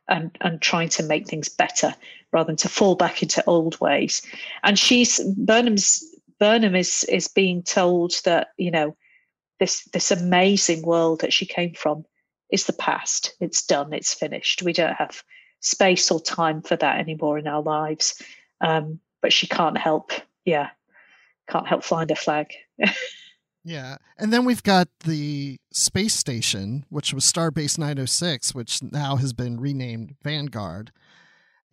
[0.08, 1.94] and and trying to make things better
[2.32, 4.22] rather than to fall back into old ways.
[4.62, 6.04] And she's Burnham's
[6.38, 8.96] Burnham is is being told that you know
[9.60, 12.04] this this amazing world that she came from
[12.50, 13.34] is the past.
[13.40, 13.92] It's done.
[13.92, 14.62] It's finished.
[14.62, 15.22] We don't have
[15.60, 18.22] space or time for that anymore in our lives.
[18.60, 20.12] Um, but she can't help,
[20.44, 20.70] yeah,
[21.48, 22.52] can't help flying the flag.
[23.68, 23.98] yeah.
[24.16, 29.60] And then we've got the space station, which was Starbase 906, which now has been
[29.60, 30.90] renamed Vanguard.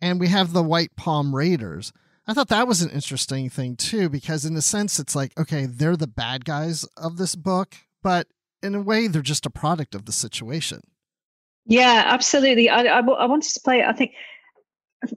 [0.00, 1.92] And we have the White Palm Raiders.
[2.26, 5.64] I thought that was an interesting thing too, because in a sense, it's like, okay,
[5.64, 8.26] they're the bad guys of this book, but
[8.62, 10.82] in a way, they're just a product of the situation.
[11.64, 12.68] Yeah, absolutely.
[12.68, 13.82] I, I, I wanted to play.
[13.82, 14.12] I think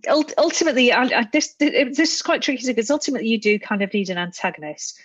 [0.08, 4.10] ultimately, I, I, this this is quite tricky because ultimately you do kind of need
[4.10, 5.00] an antagonist.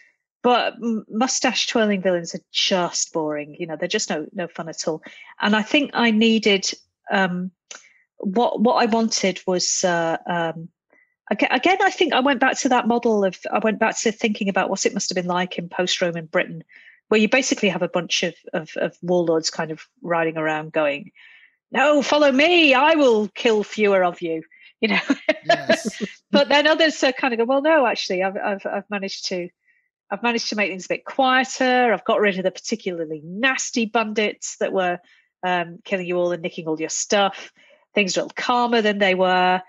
[0.45, 0.75] But
[1.09, 3.57] mustache twirling villains are just boring.
[3.59, 5.03] You know, they're just no no fun at all.
[5.41, 6.71] And I think I needed
[7.11, 7.51] um,
[8.19, 10.69] what what I wanted was uh, um,
[11.31, 11.79] again.
[11.81, 14.69] I think I went back to that model of I went back to thinking about
[14.69, 16.63] what it must have been like in post Roman Britain,
[17.09, 21.13] where you basically have a bunch of, of of warlords kind of riding around going,
[21.73, 22.75] "No, follow me.
[22.75, 24.43] I will kill fewer of you."
[24.81, 25.01] you know.
[25.47, 26.03] Yes.
[26.31, 29.49] but then others are kind of go, well, no, actually, I've, I've I've managed to
[30.11, 31.93] I've managed to make things a bit quieter.
[31.93, 34.99] I've got rid of the particularly nasty bandits that were
[35.45, 37.53] um, killing you all and nicking all your stuff.
[37.95, 39.63] Things are a little calmer than they were.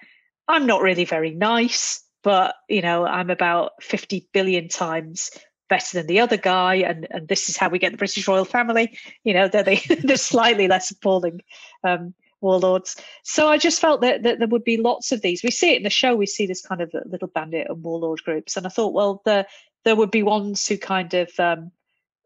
[0.47, 5.31] I'm not really very nice, but you know, I'm about 50 billion times
[5.67, 8.45] better than the other guy, and and this is how we get the British royal
[8.45, 8.97] family.
[9.23, 11.41] You know, they're the, they're slightly less appalling
[11.83, 12.95] um, warlords.
[13.23, 15.43] So I just felt that, that there would be lots of these.
[15.43, 16.15] We see it in the show.
[16.15, 19.45] We see this kind of little bandit and warlord groups, and I thought, well, the,
[19.85, 21.71] there would be ones who kind of, um,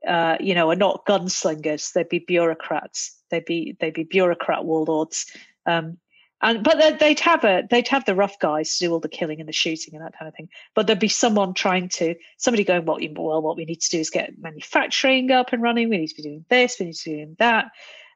[0.08, 1.94] uh, you know, are not gunslingers.
[1.94, 3.16] They'd be bureaucrats.
[3.30, 5.26] They'd be they'd be bureaucrat warlords.
[5.66, 5.98] Um,
[6.42, 9.42] and but they'd have a they'd have the rough guys to do all the killing
[9.42, 10.48] and the shooting and that kind of thing.
[10.74, 14.00] But there'd be someone trying to somebody going, well, well, what we need to do
[14.00, 15.90] is get manufacturing up and running.
[15.90, 16.78] We need to be doing this.
[16.80, 17.72] We need to be doing that.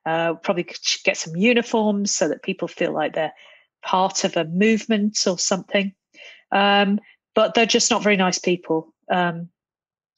[0.05, 0.67] Uh, probably
[1.03, 3.33] get some uniforms so that people feel like they're
[3.81, 5.93] part of a movement or something.
[6.51, 6.99] Um,
[7.35, 8.92] but they're just not very nice people.
[9.09, 9.49] Um,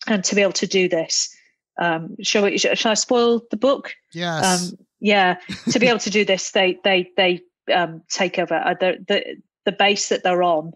[0.08, 1.36] and to be able to do this,
[1.78, 3.94] um, shall, we, shall I spoil the book?
[4.14, 4.72] Yes.
[4.72, 5.38] Um, yeah.
[5.72, 7.42] to be able to do this, they they they
[7.74, 10.74] um, take over uh, the, the the base that they're on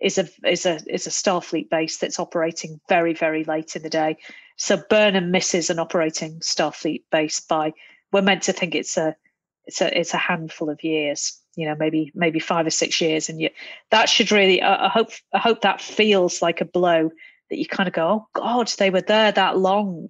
[0.00, 3.90] is a is a is a Starfleet base that's operating very very late in the
[3.90, 4.16] day.
[4.56, 7.72] So Burnham misses an operating Starfleet base by
[8.12, 9.16] we're meant to think it's a
[9.64, 13.28] it's a it's a handful of years you know maybe maybe five or six years
[13.28, 13.50] and you
[13.90, 17.10] that should really I, I hope i hope that feels like a blow
[17.52, 20.08] that you kind of go oh god they were there that long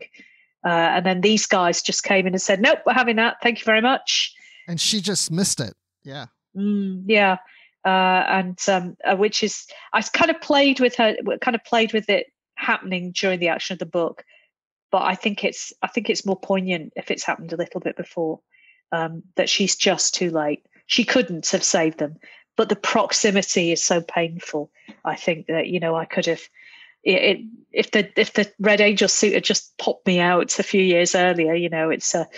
[0.65, 3.59] uh, and then these guys just came in and said nope we're having that thank
[3.59, 4.35] you very much
[4.69, 5.75] and she just missed it
[6.05, 6.27] yeah
[6.57, 7.37] mm, yeah
[7.85, 11.93] uh, and um, uh, which is i kind of played with her kind of played
[11.93, 14.25] with it happening during the action of the book
[14.93, 17.97] but i think it's i think it's more poignant if it's happened a little bit
[17.97, 18.41] before
[18.93, 20.63] um, that she's just too late
[20.93, 22.17] she couldn't have saved them.
[22.57, 24.71] But the proximity is so painful.
[25.07, 26.43] I think that you know I could have.
[27.05, 27.41] It, it,
[27.73, 31.15] if the if the Red Angel suit had just popped me out a few years
[31.15, 32.29] earlier, you know, it's a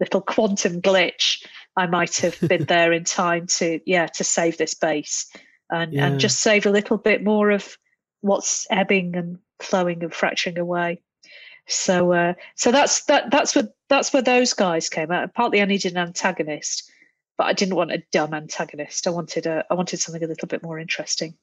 [0.00, 1.44] little quantum glitch.
[1.76, 5.30] I might have been there in time to yeah to save this base
[5.70, 6.06] and yeah.
[6.06, 7.76] and just save a little bit more of
[8.20, 11.02] what's ebbing and flowing and fracturing away.
[11.66, 15.34] So uh, so that's that that's what that's where those guys came out.
[15.34, 16.90] Partly I needed an antagonist,
[17.36, 19.06] but I didn't want a dumb antagonist.
[19.06, 21.34] I wanted a I wanted something a little bit more interesting.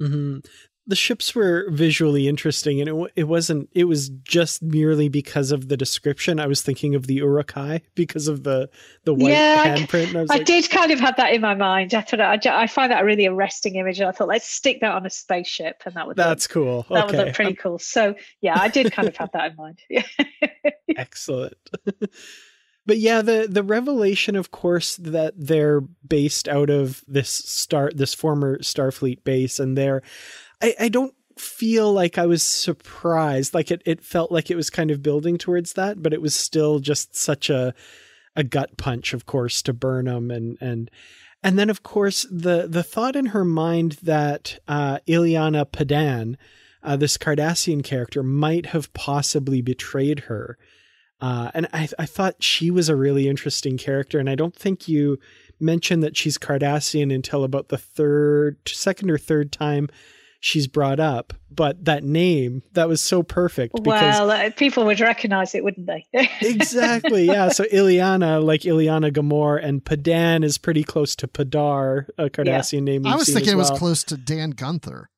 [0.00, 0.38] Mm-hmm.
[0.86, 3.68] The ships were visually interesting, and it it wasn't.
[3.72, 6.38] It was just merely because of the description.
[6.38, 8.70] I was thinking of the Uruk-hai because of the
[9.04, 10.14] the white yeah, handprint.
[10.14, 11.92] I, I, I like, did kind of have that in my mind.
[11.94, 14.80] I thought I, I find that a really arresting image, and I thought let's stick
[14.80, 16.86] that on a spaceship, and that would that's look, cool.
[16.90, 17.16] That okay.
[17.16, 17.78] would look pretty um, cool.
[17.78, 19.80] So yeah, I did kind of have that in mind.
[20.96, 21.56] Excellent
[22.86, 28.14] but yeah, the the revelation, of course, that they're based out of this star, this
[28.14, 30.02] former Starfleet base, and they're,
[30.62, 33.54] I, I don't feel like I was surprised.
[33.54, 36.34] Like it, it felt like it was kind of building towards that, but it was
[36.34, 37.74] still just such a,
[38.34, 40.90] a gut punch, of course, to Burnham, and and
[41.42, 46.36] and then of course the the thought in her mind that uh, Illyana Padan,
[46.82, 50.58] uh, this Cardassian character, might have possibly betrayed her
[51.20, 54.18] uh, and I, I thought she was a really interesting character.
[54.18, 55.18] And I don't think you
[55.58, 59.88] mentioned that she's Cardassian until about the third, second or third time
[60.46, 61.34] she's brought up.
[61.50, 63.74] But that name, that was so perfect.
[63.74, 66.06] Because, well, uh, people would recognize it, wouldn't they?
[66.40, 67.24] exactly.
[67.24, 67.48] Yeah.
[67.48, 72.92] So Illyana, like Illyana Ghemor, and Padan is pretty close to Pa'Dar, a Cardassian yeah.
[72.92, 73.06] name.
[73.06, 75.08] I was thinking it was close to Dan Gunther.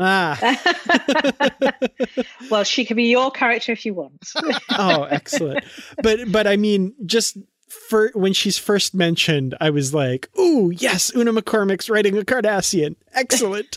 [0.00, 0.38] Ah.
[2.50, 4.30] well, she can be your character if you want.
[4.70, 5.64] oh, excellent.
[6.02, 7.38] But but I mean, just
[7.68, 12.96] for when she's first mentioned, I was like, "Ooh, yes, Una McCormack's writing a Cardassian.
[13.12, 13.76] Excellent."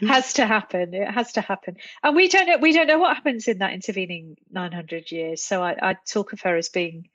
[0.00, 0.94] has to happen.
[0.94, 2.58] It has to happen, and we don't know.
[2.58, 5.42] We don't know what happens in that intervening nine hundred years.
[5.42, 7.08] So I, I, talk of her as being,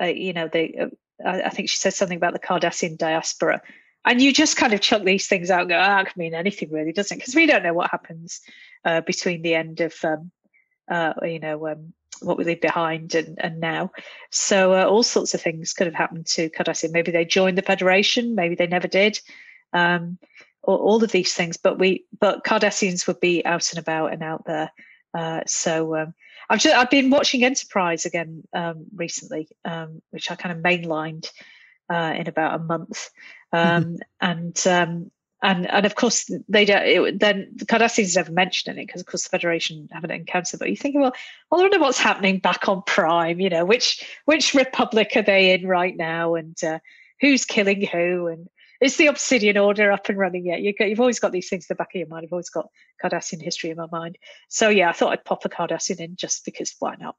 [0.00, 0.78] uh, you know, the.
[0.78, 0.86] Uh,
[1.24, 3.62] I, I think she says something about the Cardassian diaspora
[4.06, 6.34] and you just kind of chuck these things out and go, ah, oh, can mean
[6.34, 7.18] anything really, doesn't?
[7.18, 8.40] Because we don't know what happens
[8.84, 10.30] uh, between the end of, um,
[10.88, 13.92] uh, you know, um, what we leave behind and, and now.
[14.30, 16.92] So uh, all sorts of things could have happened to Cardassian.
[16.92, 19.20] Maybe they joined the Federation, maybe they never did.
[19.72, 20.18] Um,
[20.62, 24.22] all, all, of these things, but we, but Cardassians would be out and about and
[24.22, 24.72] out there.
[25.14, 26.14] Uh, so um,
[26.48, 31.30] I've just, I've been watching Enterprise again um, recently, um, which I kind of mainlined
[31.92, 33.10] uh, in about a month,
[33.52, 35.10] um, and um,
[35.42, 36.82] and and of course they don't.
[36.82, 40.58] It, then the Cardassians never mention it because of course the Federation haven't encountered.
[40.58, 41.14] But you're thinking, well,
[41.52, 43.40] I wonder what's happening back on Prime.
[43.40, 46.78] You know, which which republic are they in right now, and uh,
[47.20, 48.48] who's killing who, and
[48.80, 50.62] is the Obsidian Order up and running yet?
[50.62, 52.22] You have always got these things in the back of your mind.
[52.22, 52.68] You've always got
[53.02, 54.18] Cardassian history in my mind.
[54.48, 57.16] So yeah, I thought I'd pop a Cardassian in just because why not?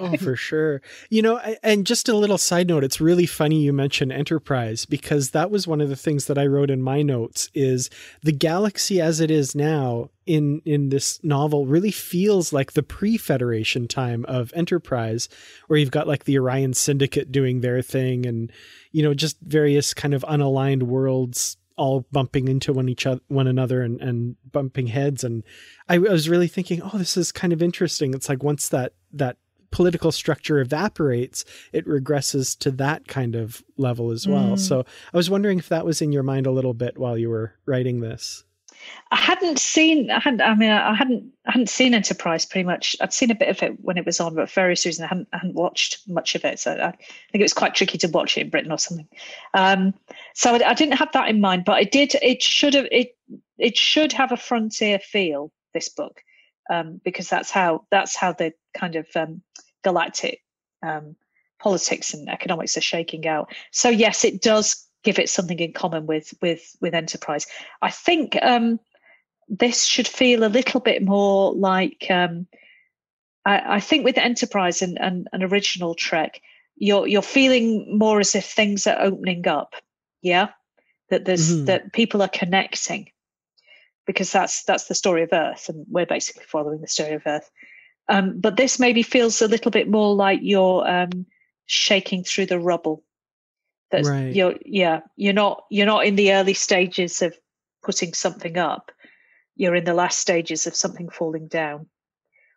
[0.00, 0.82] oh, for sure.
[1.10, 5.30] You know, and just a little side note, it's really funny you mentioned Enterprise because
[5.30, 7.90] that was one of the things that I wrote in my notes is
[8.22, 13.88] the galaxy as it is now in in this novel really feels like the pre-federation
[13.88, 15.28] time of enterprise
[15.66, 18.52] where you've got like the orion syndicate doing their thing and
[18.92, 23.46] you know just various kind of unaligned worlds all bumping into one each other one
[23.46, 25.24] another and, and bumping heads.
[25.24, 25.42] And
[25.88, 28.14] I, I was really thinking oh this is kind of interesting.
[28.14, 29.36] It's like once that that
[29.70, 34.52] political structure evaporates it regresses to that kind of level as well.
[34.52, 34.58] Mm.
[34.58, 37.30] so i was wondering if that was in your mind a little bit while you
[37.30, 38.44] were writing this
[39.10, 40.10] I hadn't seen.
[40.10, 40.40] I hadn't.
[40.40, 41.32] I mean, I hadn't.
[41.46, 42.96] I hadn't seen Enterprise pretty much.
[43.00, 45.08] I'd seen a bit of it when it was on, but for various reasons, I
[45.08, 45.28] hadn't.
[45.32, 46.58] I hadn't watched much of it.
[46.58, 47.00] So I think
[47.34, 49.08] it was quite tricky to watch it in Britain or something.
[49.54, 49.94] Um,
[50.34, 52.14] so I, I, didn't have that in mind, but I did.
[52.22, 52.86] It should have.
[52.90, 53.16] It
[53.58, 55.52] it should have a frontier feel.
[55.74, 56.22] This book,
[56.70, 59.42] um, because that's how that's how the kind of um,
[59.84, 60.40] galactic
[60.82, 61.16] um,
[61.60, 63.52] politics and economics are shaking out.
[63.70, 67.46] So yes, it does give it something in common with with with enterprise.
[67.80, 68.80] I think um,
[69.48, 72.46] this should feel a little bit more like um,
[73.44, 76.40] I, I, think with enterprise and, and an original Trek,
[76.76, 79.74] you're you're feeling more as if things are opening up.
[80.22, 80.48] Yeah,
[81.10, 81.64] that there's mm-hmm.
[81.66, 83.10] that people are connecting
[84.06, 87.50] because that's that's the story of Earth, and we're basically following the story of Earth.
[88.08, 91.26] Um, but this maybe feels a little bit more like you're um,
[91.66, 93.04] shaking through the rubble
[93.92, 94.34] that right.
[94.34, 97.36] you're yeah you're not you're not in the early stages of
[97.82, 98.90] putting something up.
[99.54, 101.86] You're in the last stages of something falling down.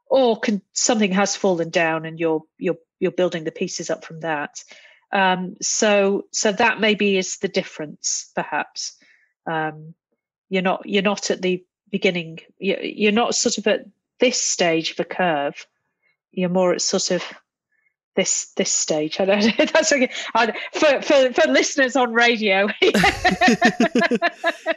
[0.08, 4.22] Or can, something has fallen down and you're you're you're building the pieces up from
[4.22, 4.64] that.
[5.12, 8.98] Um, so so that maybe is the difference perhaps.
[9.46, 9.94] Um,
[10.50, 13.86] you're not you're not at the beginning you're not sort of at
[14.20, 15.68] this stage of a curve.
[16.32, 17.24] You're more at sort of
[18.16, 19.20] this this stage.
[19.20, 19.66] I don't know.
[19.66, 20.12] That's okay.
[20.34, 22.68] I, for, for for listeners on radio.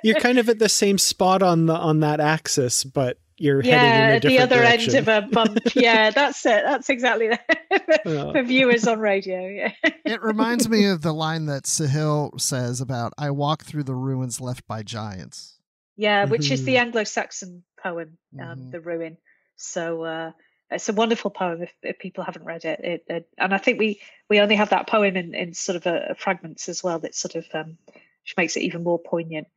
[0.03, 3.79] you're kind of at the same spot on the on that axis, but you're yeah,
[3.79, 4.97] heading in a different the other direction.
[4.97, 5.59] end of a bump.
[5.75, 6.63] Yeah, that's it.
[6.65, 8.01] That's exactly that.
[8.05, 8.33] Oh.
[8.33, 9.47] for viewers on radio.
[9.47, 9.73] Yeah.
[10.05, 14.41] it reminds me of the line that Sahil says about "I walk through the ruins
[14.41, 15.61] left by giants."
[15.97, 16.55] Yeah, which mm-hmm.
[16.55, 16.87] is the mm-hmm.
[16.87, 18.71] Anglo-Saxon poem, um, mm-hmm.
[18.71, 19.17] "The Ruin."
[19.57, 20.03] So.
[20.03, 20.33] Uh,
[20.71, 22.81] it's a wonderful poem if, if people haven't read it.
[22.81, 23.29] It, it.
[23.39, 26.15] and I think we we only have that poem in, in sort of a, a
[26.15, 27.79] fragments as well that sort of um,
[28.23, 29.49] which makes it even more poignant.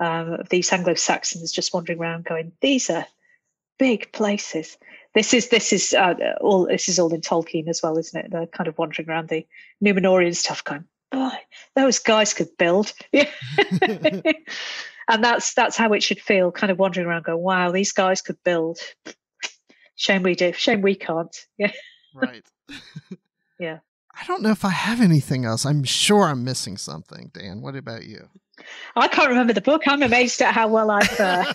[0.00, 3.06] Um, these Anglo Saxons just wandering around, going, "These are
[3.78, 4.76] big places."
[5.14, 8.30] This is this is uh, all this is all in Tolkien as well, isn't it?
[8.30, 9.46] They're kind of wandering around the
[9.82, 11.36] Numenorean stuff, going, "Boy,
[11.74, 13.30] those guys could build." Yeah.
[15.08, 18.20] and that's that's how it should feel, kind of wandering around, going, "Wow, these guys
[18.20, 18.78] could build."
[19.98, 20.52] Shame we do.
[20.52, 21.36] Shame we can't.
[21.58, 21.72] Yeah.
[22.14, 22.46] Right.
[23.60, 23.78] yeah.
[24.14, 25.66] I don't know if I have anything else.
[25.66, 27.30] I'm sure I'm missing something.
[27.34, 28.28] Dan, what about you?
[28.96, 29.82] I can't remember the book.
[29.86, 31.20] I'm amazed at how well I've.
[31.20, 31.52] Uh...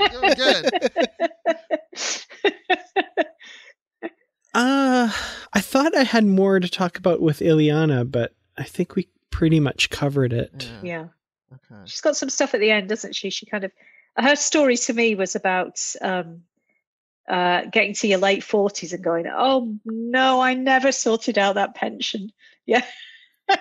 [0.12, 0.70] You're good.
[4.54, 5.12] uh,
[5.52, 9.60] I thought I had more to talk about with Illyana, but I think we pretty
[9.60, 10.68] much covered it.
[10.82, 10.88] Yeah.
[10.88, 11.06] yeah.
[11.52, 11.82] Okay.
[11.84, 13.30] She's got some stuff at the end, doesn't she?
[13.30, 13.72] She kind of
[14.16, 16.42] her story to me was about um,
[17.28, 21.74] uh, getting to your late 40s and going, oh no, I never sorted out that
[21.74, 22.30] pension.
[22.66, 22.84] Yeah.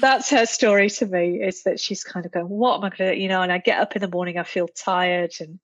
[0.00, 3.12] That's her story to me is that she's kind of going, what am I going
[3.12, 5.58] to, you know, and I get up in the morning, I feel tired and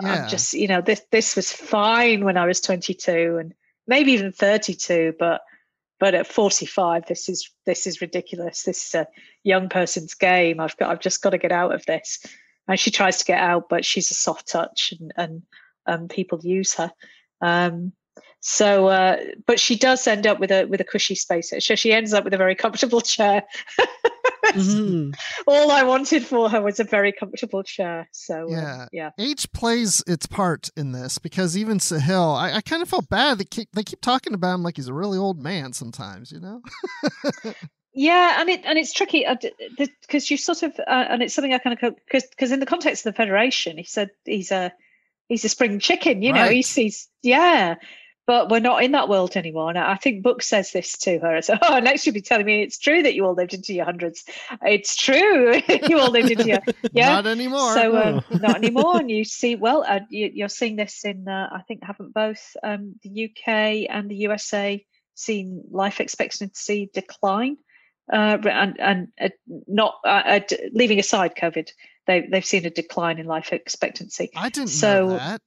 [0.00, 0.22] yeah.
[0.24, 3.54] I'm just, you know, this, this was fine when I was 22 and
[3.86, 5.40] maybe even 32, but,
[5.98, 8.62] but at 45, this is, this is ridiculous.
[8.62, 9.08] This is a
[9.42, 10.60] young person's game.
[10.60, 12.20] I've got, I've just got to get out of this
[12.68, 15.42] and she tries to get out, but she's a soft touch, and and
[15.86, 16.92] um, people use her.
[17.40, 17.92] Um,
[18.40, 19.16] so, uh,
[19.46, 21.52] but she does end up with a with a cushy space.
[21.58, 23.42] So she ends up with a very comfortable chair.
[24.46, 25.10] mm-hmm.
[25.46, 28.08] All I wanted for her was a very comfortable chair.
[28.12, 29.10] So yeah, um, yeah.
[29.18, 33.38] Age plays its part in this because even Sahil, I, I kind of felt bad.
[33.38, 36.30] They keep they keep talking about him like he's a really old man sometimes.
[36.30, 36.62] You know.
[37.98, 39.26] Yeah, and it and it's tricky
[39.76, 42.60] because uh, you sort of uh, and it's something I kind of because because in
[42.60, 44.72] the context of the federation, he said he's a
[45.26, 46.22] he's a spring chicken.
[46.22, 46.44] You right.
[46.44, 47.74] know, he's he's yeah.
[48.24, 49.70] But we're not in that world anymore.
[49.70, 51.42] And I think Book says this to her.
[51.42, 53.86] So, oh, next you'll be telling me it's true that you all lived into your
[53.86, 54.22] hundreds.
[54.62, 55.60] It's true.
[55.88, 56.60] you all lived into your,
[56.92, 57.14] yeah.
[57.14, 57.72] Not anymore.
[57.72, 58.98] So, um, not anymore.
[58.98, 62.54] And you see, well, uh, you, are seeing this in, uh, I think, haven't both
[62.62, 64.84] um, the UK and the USA
[65.14, 67.56] seen life expectancy decline?
[68.12, 69.28] Uh, and and uh,
[69.66, 70.40] not uh, uh
[70.72, 71.70] leaving aside COVID,
[72.06, 74.30] they they've seen a decline in life expectancy.
[74.36, 75.42] I didn't so, know that.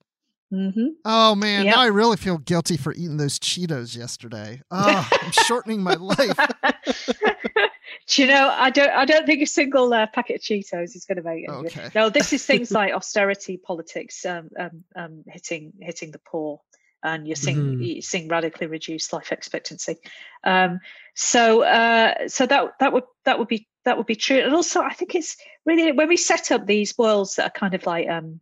[0.54, 0.88] Mm-hmm.
[1.06, 1.76] Oh man, yep.
[1.76, 4.62] now I really feel guilty for eating those Cheetos yesterday.
[4.70, 6.38] Oh, I'm shortening my life.
[8.08, 8.50] Do you know?
[8.50, 8.92] I don't.
[8.92, 11.50] I don't think a single uh, packet of Cheetos is going to make it.
[11.50, 11.90] Okay.
[11.96, 16.60] No, this is things like austerity politics um, um, um, hitting hitting the poor
[17.04, 17.82] and you're seeing mm-hmm.
[17.82, 19.98] you're seeing radically reduced life expectancy.
[20.44, 20.80] Um,
[21.16, 24.40] so uh, so that that would that would be that would be true.
[24.40, 27.74] And also, I think it's really when we set up these worlds that are kind
[27.74, 28.40] of like um,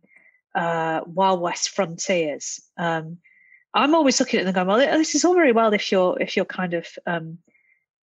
[0.54, 2.60] uh, Wild West frontiers.
[2.76, 3.18] Um,
[3.72, 6.36] I'm always looking at them going, well, this is all very well if you're if
[6.36, 7.38] you're kind of um,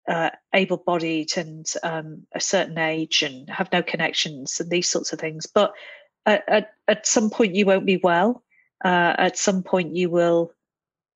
[0.07, 5.19] uh, able-bodied and um, a certain age and have no connections and these sorts of
[5.19, 5.45] things.
[5.45, 5.73] But
[6.25, 8.43] at, at, at some point, you won't be well.
[8.83, 10.53] Uh, at some point, you will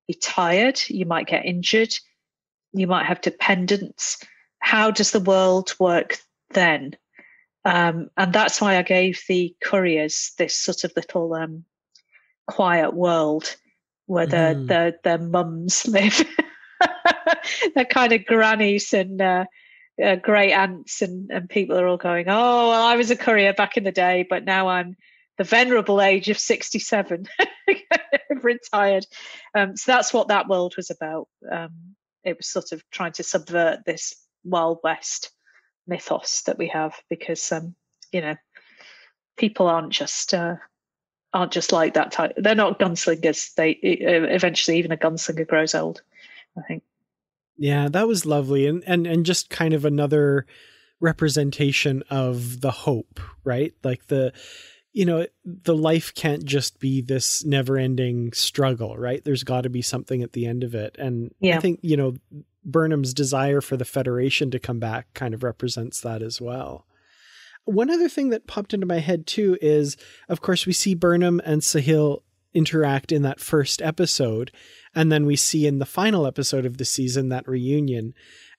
[0.07, 0.81] be tired.
[0.87, 1.93] You might get injured.
[2.73, 4.23] You might have dependents.
[4.59, 6.17] How does the world work
[6.51, 6.95] then?
[7.63, 11.65] Um, and that's why I gave the couriers this sort of little um,
[12.47, 13.55] quiet world
[14.07, 14.67] where the mm.
[14.67, 16.25] the their mums live.
[17.75, 19.45] They're kind of grannies and uh,
[20.03, 23.53] uh, great aunts, and, and people are all going, "Oh, well, I was a courier
[23.53, 24.97] back in the day, but now I'm
[25.41, 27.27] the venerable age of 67,
[28.43, 29.05] retired."
[29.55, 31.27] Um, so that's what that world was about.
[31.51, 34.13] Um, it was sort of trying to subvert this
[34.43, 35.31] Wild West
[35.87, 37.73] mythos that we have, because um,
[38.11, 38.35] you know,
[39.35, 40.57] people aren't just uh,
[41.33, 42.33] aren't just like that type.
[42.37, 43.55] They're not gunslingers.
[43.55, 46.03] They eventually even a gunslinger grows old.
[46.55, 46.83] I think.
[47.57, 50.45] Yeah, that was lovely, and and and just kind of another
[50.99, 53.73] representation of the hope, right?
[53.83, 54.33] Like the
[54.93, 59.23] you know, the life can't just be this never-ending struggle, right?
[59.23, 60.95] There's got to be something at the end of it.
[60.99, 61.57] And yeah.
[61.57, 62.15] I think, you know,
[62.65, 66.85] Burnham's desire for the Federation to come back kind of represents that as well.
[67.63, 69.95] One other thing that popped into my head too is,
[70.27, 72.23] of course, we see Burnham and Sahil
[72.53, 74.51] interact in that first episode,
[74.93, 78.13] and then we see in the final episode of the season that reunion.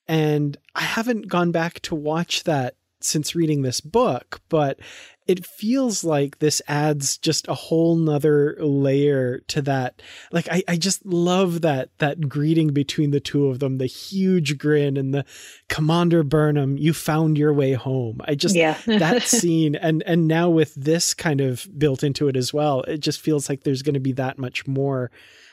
[0.09, 4.78] And I haven't gone back to watch that since reading this book, but
[5.26, 10.03] it feels like this adds just a whole nother layer to that.
[10.32, 14.59] Like I, I just love that that greeting between the two of them, the huge
[14.59, 15.24] grin and the
[15.68, 18.20] Commander Burnham, you found your way home.
[18.24, 18.76] I just yeah.
[18.86, 22.98] that scene and and now with this kind of built into it as well, it
[22.98, 25.11] just feels like there's going to be that much more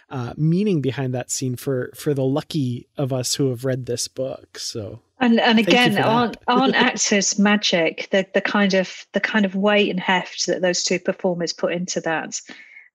[0.09, 4.07] uh, meaning behind that scene for for the lucky of us who have read this
[4.07, 4.57] book.
[4.57, 8.07] So and and again, aren't aren't actors magic?
[8.11, 11.73] The the kind of the kind of weight and heft that those two performers put
[11.73, 12.39] into that.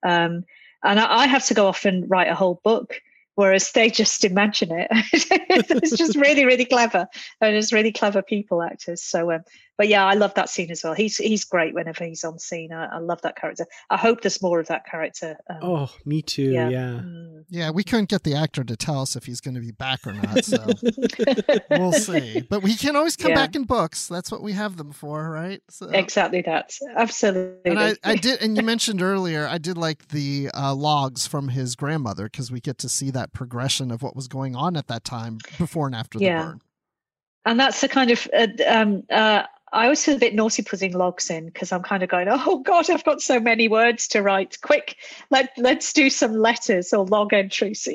[0.03, 0.45] Um,
[0.83, 3.01] and I, I have to go off and write a whole book
[3.35, 4.87] whereas they just imagine it.
[4.91, 7.07] it's just really, really clever,
[7.41, 9.03] and it's really clever people actors.
[9.03, 9.43] So, um,
[9.77, 10.93] but yeah, I love that scene as well.
[10.93, 12.71] He's he's great whenever he's on scene.
[12.71, 13.65] I, I love that character.
[13.89, 15.37] I hope there's more of that character.
[15.49, 16.51] Um, oh, me too.
[16.51, 16.69] Yeah.
[16.69, 16.99] Yeah.
[17.03, 17.45] Mm.
[17.49, 20.05] yeah, we couldn't get the actor to tell us if he's going to be back
[20.05, 20.65] or not, so
[21.69, 22.41] we'll see.
[22.49, 23.35] But we can always come yeah.
[23.35, 24.07] back in books.
[24.07, 25.61] That's what we have them for, right?
[25.69, 26.73] So, exactly that.
[26.95, 27.71] Absolutely.
[27.71, 31.49] And I, I did, and you mentioned earlier, I did like the uh, logs from
[31.49, 34.87] his grandmother because we get to see that progression of what was going on at
[34.87, 36.41] that time before and after yeah.
[36.41, 36.61] the burn
[37.45, 39.43] and that's the kind of uh, um, uh,
[39.75, 42.59] I always feel a bit naughty putting logs in because I'm kind of going, oh
[42.59, 44.57] God, I've got so many words to write.
[44.61, 44.95] Quick,
[45.31, 47.85] let let's do some letters or log entries.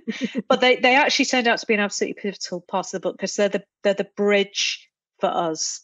[0.48, 3.16] but they they actually turned out to be an absolutely pivotal part of the book
[3.16, 4.88] because they're the they're the bridge
[5.20, 5.82] for us.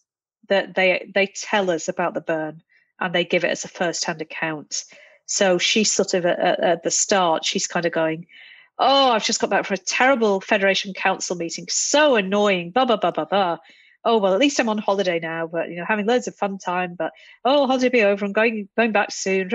[0.49, 2.63] That they they tell us about the burn
[2.99, 4.85] and they give it as a first hand account.
[5.27, 8.27] So she's sort of at, at the start, she's kind of going,
[8.79, 12.97] oh, I've just got back from a terrible Federation Council meeting, so annoying, blah blah
[12.97, 13.59] blah blah blah
[14.05, 16.59] oh well at least i'm on holiday now but you know having loads of fun
[16.59, 17.13] time but
[17.45, 19.49] oh holiday be over i'm going going back soon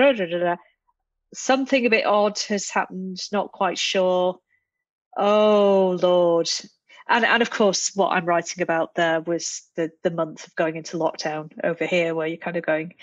[1.34, 4.38] something a bit odd has happened not quite sure.
[5.16, 6.48] Oh lord.
[7.08, 10.76] And and of course what i'm writing about there was the the month of going
[10.76, 12.94] into lockdown over here where you're kind of going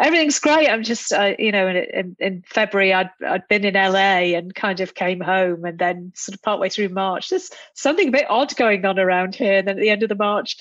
[0.00, 0.68] everything's great.
[0.68, 4.80] I'm just, uh, you know, in, in, February, I'd, I'd been in LA and kind
[4.80, 5.64] of came home.
[5.64, 9.34] And then, sort of partway through March, there's something a bit odd going on around
[9.34, 9.58] here.
[9.58, 10.56] And then at the end of the March,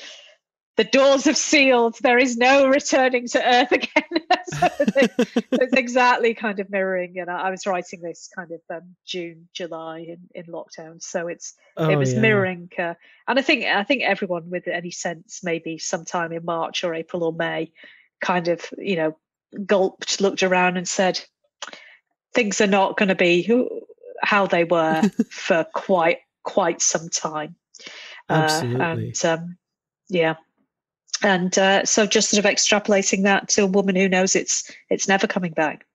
[0.76, 1.98] the doors have sealed.
[2.02, 3.90] There is no returning to Earth again.
[4.46, 4.68] so
[5.52, 7.20] it's exactly kind of mirroring.
[7.20, 11.02] And I, I was writing this kind of um, June, July in, in lockdown.
[11.02, 12.20] So it's oh, it was yeah.
[12.20, 12.70] mirroring.
[12.78, 12.94] Uh,
[13.28, 17.24] and I think I think everyone with any sense, maybe sometime in March or April
[17.24, 17.72] or May,
[18.22, 19.18] kind of you know
[19.66, 21.20] gulped, looked around, and said,
[22.34, 23.50] "Things are not going to be
[24.22, 27.56] how they were for quite quite some time."
[28.30, 28.82] Absolutely.
[28.82, 29.58] Uh, and um,
[30.10, 30.36] yeah,
[31.24, 35.08] and uh, so just sort of extrapolating that to a woman who knows it's it's
[35.08, 35.86] never coming back.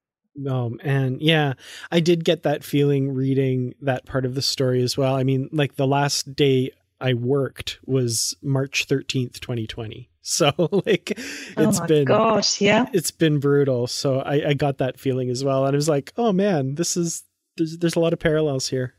[0.48, 1.55] Um, and yeah,
[1.92, 5.14] I did get that feeling reading that part of the story as well.
[5.14, 10.09] I mean, like the last day I worked was March 13th, 2020.
[10.27, 10.53] So
[10.87, 11.12] like
[11.57, 12.87] oh it's oh been gosh, yeah.
[12.93, 13.87] It's been brutal.
[13.87, 15.66] So I, I got that feeling as well.
[15.66, 17.22] And I was like, oh man, this is
[17.57, 18.95] there's there's a lot of parallels here.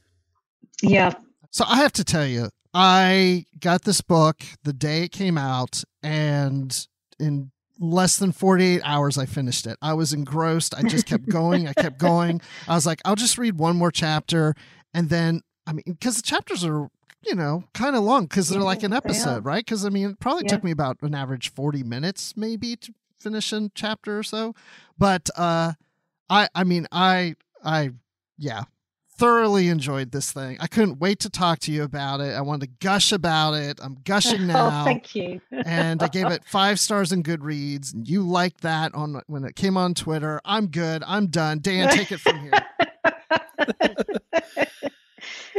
[0.81, 1.13] Yeah.
[1.49, 5.83] So I have to tell you, I got this book the day it came out
[6.03, 6.87] and
[7.19, 9.77] in less than 48 hours I finished it.
[9.81, 10.75] I was engrossed.
[10.75, 11.67] I just kept going.
[11.67, 12.39] I kept going.
[12.67, 14.53] I was like, I'll just read one more chapter
[14.93, 16.89] and then I mean, because the chapters are
[17.25, 19.65] you know, kind of long because they're like an episode, right?
[19.65, 20.55] Because I mean, it probably yeah.
[20.55, 24.53] took me about an average 40 minutes maybe to finish a chapter or so.
[24.97, 25.73] But uh
[26.29, 27.91] I I mean, I I
[28.37, 28.65] yeah,
[29.17, 30.57] thoroughly enjoyed this thing.
[30.59, 32.33] I couldn't wait to talk to you about it.
[32.33, 33.79] I wanted to gush about it.
[33.81, 34.81] I'm gushing oh, now.
[34.81, 35.41] Oh, thank you.
[35.51, 37.93] and I gave it five stars in Goodreads.
[37.93, 40.41] And you liked that on when it came on Twitter.
[40.43, 41.03] I'm good.
[41.05, 41.59] I'm done.
[41.59, 42.51] Dan, take it from here.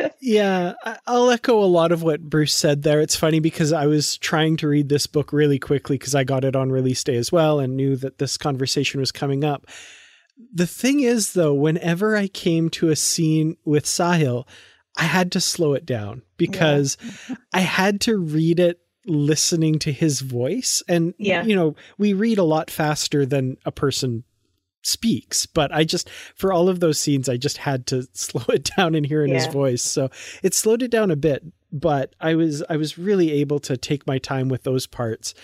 [0.21, 0.75] yeah,
[1.07, 3.01] I'll echo a lot of what Bruce said there.
[3.01, 6.45] It's funny because I was trying to read this book really quickly because I got
[6.45, 9.67] it on release day as well and knew that this conversation was coming up.
[10.53, 14.47] The thing is, though, whenever I came to a scene with Sahil,
[14.97, 16.97] I had to slow it down because
[17.29, 17.37] yeah.
[17.53, 20.83] I had to read it listening to his voice.
[20.89, 21.43] And, yeah.
[21.45, 24.25] you know, we read a lot faster than a person
[24.87, 28.71] speaks but i just for all of those scenes i just had to slow it
[28.77, 29.37] down and hear in yeah.
[29.37, 29.83] his voice.
[29.83, 30.11] So
[30.43, 34.07] it slowed it down a bit but i was i was really able to take
[34.07, 35.35] my time with those parts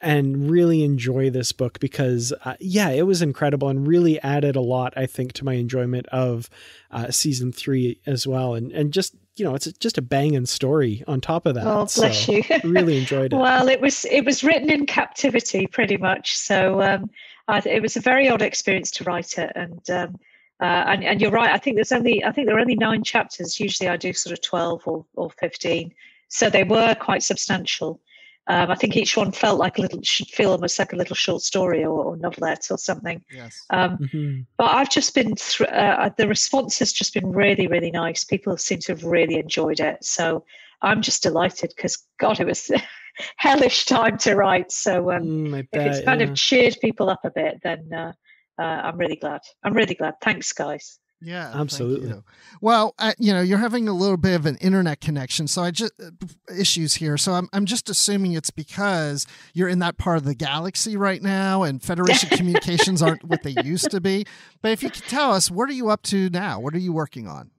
[0.00, 4.60] and really enjoy this book because uh, yeah it was incredible and really added a
[4.60, 6.50] lot i think to my enjoyment of
[6.92, 8.54] uh, season three as well.
[8.54, 11.66] And and just you know it's just a banging story on top of that.
[11.66, 12.44] Oh bless so you.
[12.64, 13.36] really enjoyed it.
[13.42, 16.36] Well it was it was written in captivity pretty much.
[16.36, 17.10] So um
[17.48, 20.18] it was a very odd experience to write it and um,
[20.60, 23.02] uh, and, and you're right i think there's only i think there are only nine
[23.02, 25.92] chapters usually i do sort of 12 or, or 15
[26.28, 28.00] so they were quite substantial
[28.48, 31.14] um, I think each one felt like a little, should feel almost like a little
[31.14, 33.24] short story or, or novelette or something.
[33.32, 33.64] Yes.
[33.70, 34.40] Um, mm-hmm.
[34.58, 38.24] But I've just been, th- uh, the response has just been really, really nice.
[38.24, 40.04] People seem to have really enjoyed it.
[40.04, 40.44] So
[40.82, 42.68] I'm just delighted because, God, it was
[43.36, 44.72] hellish time to write.
[44.72, 46.28] So um, mm, bet, if it's kind yeah.
[46.28, 48.12] of cheered people up a bit, then uh,
[48.58, 49.40] uh, I'm really glad.
[49.62, 50.14] I'm really glad.
[50.22, 50.98] Thanks, guys.
[51.24, 52.20] Yeah, absolutely.
[52.60, 55.70] Well, uh, you know, you're having a little bit of an internet connection, so I
[55.70, 56.10] just uh,
[56.52, 57.16] issues here.
[57.16, 61.22] So I'm I'm just assuming it's because you're in that part of the galaxy right
[61.22, 64.26] now, and Federation communications aren't what they used to be.
[64.62, 66.58] But if you could tell us, what are you up to now?
[66.58, 67.52] What are you working on?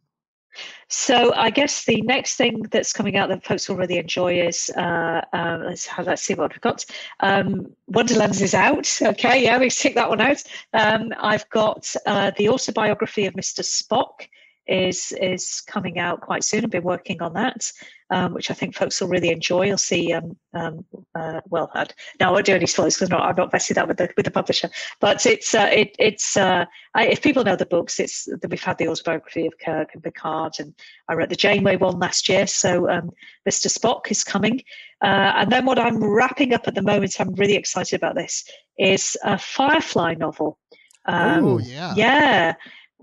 [0.87, 4.71] So I guess the next thing that's coming out that folks will really enjoy is
[4.77, 6.85] uh, uh, let's have, let's see what we've got.
[7.19, 8.87] Um, Wonderlands is out.
[9.01, 10.43] Okay, yeah, we tick that one out.
[10.73, 13.61] Um, I've got uh, the autobiography of Mr.
[13.61, 14.27] Spock
[14.65, 16.63] is is coming out quite soon.
[16.63, 17.69] I've been working on that,
[18.13, 19.65] um, which I think folks will really enjoy.
[19.65, 20.85] You'll see um, um,
[21.15, 21.95] uh, well had.
[22.19, 24.31] Now I won't do any spoilers because I'm not vested that with the with the
[24.31, 24.69] publisher.
[25.01, 28.61] But it's uh, it, it's uh, I, if people know the books, it's that we've
[28.61, 30.75] had the autobiography of Kirk and Picard, and
[31.09, 32.45] I wrote the Janeway one last year.
[32.45, 33.09] So um,
[33.49, 33.67] Mr.
[33.67, 34.61] Spock is coming,
[35.01, 38.47] uh, and then what I'm wrapping up at the moment, I'm really excited about this,
[38.77, 40.59] is a Firefly novel.
[41.07, 42.53] oh yeah, yeah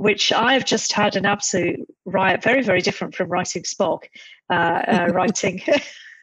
[0.00, 4.04] which I've just had an absolute riot, very, very different from writing Spock,
[4.48, 5.60] uh, uh, writing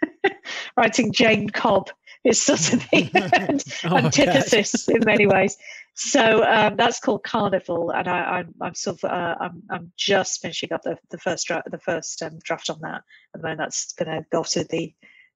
[0.78, 1.91] writing Jayne Cobb
[2.23, 5.57] is sort of the oh, antithesis in many ways.
[5.93, 10.73] So um, that's called Carnival, and I, am sort of uh, I'm, I'm just finishing
[10.73, 13.03] up the, the first draft, the first um, draft on that,
[13.36, 14.91] and then that's going to go to the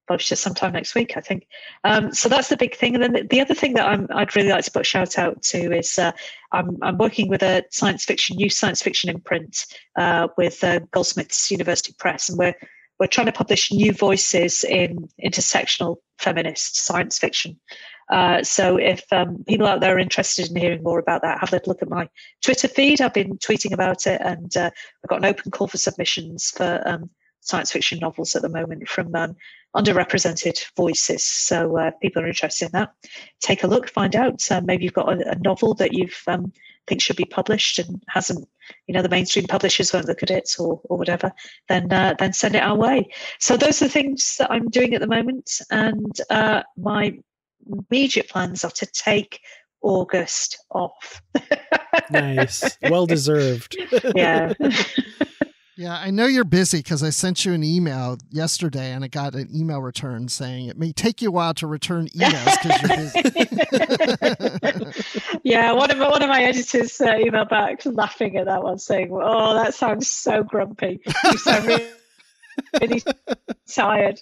[0.08, 1.46] published sometime next week, I think.
[1.84, 2.94] Um, so that's the big thing.
[2.94, 5.18] And then the, the other thing that i would really like to put a shout
[5.18, 6.12] out to is uh,
[6.52, 11.50] I'm, I'm, working with a science fiction, new science fiction imprint uh, with uh, Goldsmiths
[11.50, 12.54] University Press, and we're
[12.98, 17.58] we're trying to publish new voices in intersectional feminist science fiction.
[18.12, 21.52] Uh, so if um, people out there are interested in hearing more about that, have
[21.52, 22.08] a look at my
[22.42, 23.00] Twitter feed.
[23.00, 24.70] I've been tweeting about it, and uh,
[25.02, 27.10] I've got an open call for submissions for um,
[27.42, 29.36] science fiction novels at the moment from um,
[29.76, 31.24] underrepresented voices.
[31.24, 32.92] So uh, people are interested in that.
[33.40, 34.40] Take a look, find out.
[34.50, 36.52] Uh, maybe you've got a, a novel that you um,
[36.86, 38.48] think should be published and hasn't,
[38.86, 41.32] you know, the mainstream publishers won't look at it or, or whatever.
[41.68, 43.08] Then uh, then send it our way.
[43.40, 47.18] So those are the things that I'm doing at the moment, and uh, my
[47.90, 49.40] immediate plans are to take
[49.82, 51.22] August off.
[52.10, 53.76] nice, well deserved.
[54.14, 54.52] yeah.
[55.82, 59.34] Yeah, I know you're busy because I sent you an email yesterday and I got
[59.34, 62.96] an email return saying it may take you a while to return emails because you're
[64.92, 65.40] busy.
[65.42, 68.78] yeah, one of my, one of my editors uh, emailed back laughing at that one,
[68.78, 71.00] saying, "Oh, that sounds so grumpy.
[71.24, 71.88] You sound really
[72.80, 73.02] really
[73.72, 74.20] tired.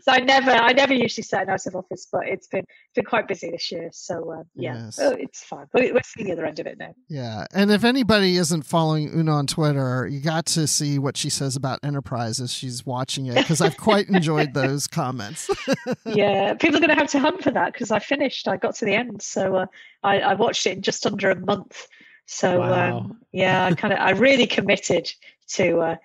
[0.00, 3.04] so I never, I never usually set out of office, but it's been it's been
[3.04, 3.90] quite busy this year.
[3.92, 4.98] So uh, yeah, yes.
[5.00, 5.66] oh, it's fine.
[5.72, 6.94] But we're seeing the other end of it now.
[7.08, 11.30] Yeah, and if anybody isn't following Una on Twitter, you got to see what she
[11.30, 15.50] says about Enterprise as she's watching it because I've quite enjoyed those comments.
[16.06, 18.48] yeah, people are going to have to hunt for that because I finished.
[18.48, 19.66] I got to the end, so uh,
[20.02, 21.86] I, I watched it in just under a month.
[22.26, 22.98] So wow.
[22.98, 25.10] um, yeah, I kind of I really committed
[25.50, 25.96] to uh,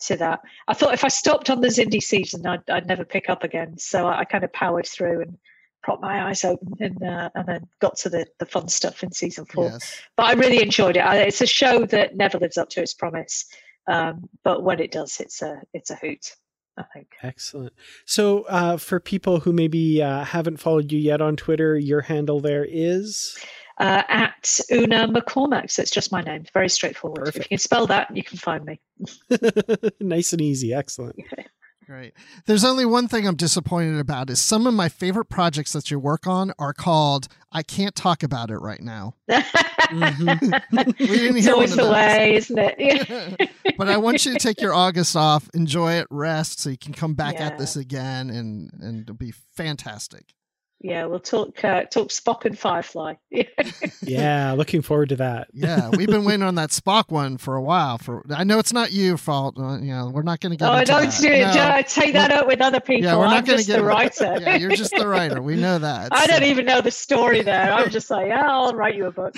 [0.00, 0.40] to that.
[0.68, 3.78] I thought if I stopped on the Xindi season, I'd, I'd never pick up again.
[3.78, 5.38] So I, I kind of powered through and
[5.82, 9.12] propped my eyes open and uh, and then got to the the fun stuff in
[9.12, 9.66] season four.
[9.66, 10.02] Yes.
[10.16, 11.04] But I really enjoyed it.
[11.04, 13.46] It's a show that never lives up to its promise,
[13.86, 16.34] um, but when it does, it's a it's a hoot.
[16.78, 17.08] I think.
[17.22, 17.74] Excellent.
[18.06, 22.40] So, uh, for people who maybe uh, haven't followed you yet on Twitter, your handle
[22.40, 23.36] there is
[23.80, 25.70] uh, at Una McCormack.
[25.70, 26.44] So it's just my name.
[26.52, 27.24] Very straightforward.
[27.24, 27.36] Perfect.
[27.36, 28.78] If you can spell that, you can find me.
[30.00, 30.74] nice and easy.
[30.74, 31.16] Excellent.
[31.86, 32.12] Great.
[32.46, 35.98] There's only one thing I'm disappointed about is some of my favorite projects that you
[35.98, 39.16] work on are called I can't talk about it right now.
[39.28, 40.54] mm-hmm.
[41.36, 43.50] it's always the way, isn't it?
[43.76, 46.92] but I want you to take your August off, enjoy it, rest, so you can
[46.94, 47.46] come back yeah.
[47.46, 50.26] at this again, and and it'll be fantastic.
[50.82, 53.14] Yeah, we'll talk uh, talk Spock and Firefly.
[54.00, 55.48] yeah, looking forward to that.
[55.52, 57.98] yeah, we've been waiting on that Spock one for a while.
[57.98, 59.58] For I know it's not your fault.
[59.58, 60.70] Uh, you know, we're not going to get.
[60.70, 61.54] Oh, don't do it.
[61.54, 61.82] No.
[61.86, 63.04] Take that out with other people.
[63.04, 64.38] Yeah, we're not going to get the writer.
[64.40, 65.42] yeah, you're just the writer.
[65.42, 66.12] We know that.
[66.12, 66.32] I so.
[66.32, 67.70] don't even know the story there.
[67.72, 69.36] I'm just like, yeah, I'll write you a book.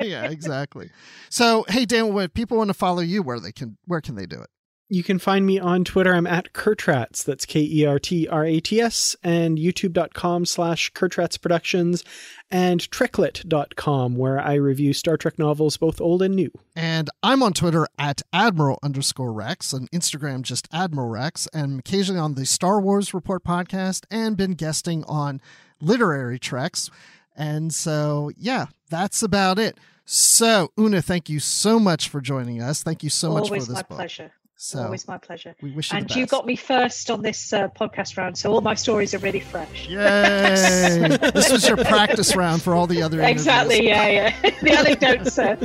[0.00, 0.90] yeah, exactly.
[1.30, 4.26] So, hey, Dan, when people want to follow you, where they can, where can they
[4.26, 4.50] do it?
[4.90, 6.14] You can find me on Twitter.
[6.14, 7.24] I'm at Kertrats.
[7.24, 9.16] That's K E R T R A T S.
[9.24, 12.04] And youtube.com slash Kertrats Productions
[12.50, 16.50] and Treklit.com, where I review Star Trek novels, both old and new.
[16.76, 22.20] And I'm on Twitter at Admiral underscore Rex, and Instagram just Admiral Rex, and occasionally
[22.20, 25.40] on the Star Wars Report podcast, and been guesting on
[25.80, 26.90] literary treks.
[27.34, 29.78] And so, yeah, that's about it.
[30.04, 32.82] So, Una, thank you so much for joining us.
[32.82, 33.96] Thank you so Always much for this my book.
[33.98, 34.30] pleasure.
[34.64, 35.54] So always my pleasure.
[35.60, 38.62] We wish you and you got me first on this uh, podcast round, so all
[38.62, 39.86] my stories are really fresh.
[39.88, 41.18] Yay!
[41.34, 43.20] this was your practice round for all the other.
[43.20, 43.86] Exactly.
[43.86, 44.50] Yeah, yeah.
[44.62, 45.58] the anecdotes are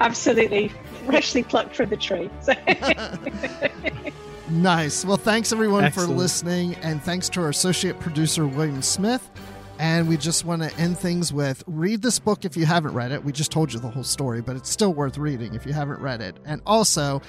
[0.00, 0.72] absolutely
[1.06, 2.28] freshly plucked from the tree.
[2.40, 2.52] So.
[4.50, 5.04] nice.
[5.04, 6.10] Well, thanks everyone Excellent.
[6.10, 9.30] for listening, and thanks to our associate producer William Smith.
[9.78, 13.12] And we just want to end things with read this book if you haven't read
[13.12, 13.22] it.
[13.22, 16.00] We just told you the whole story, but it's still worth reading if you haven't
[16.00, 16.36] read it.
[16.44, 17.22] And also,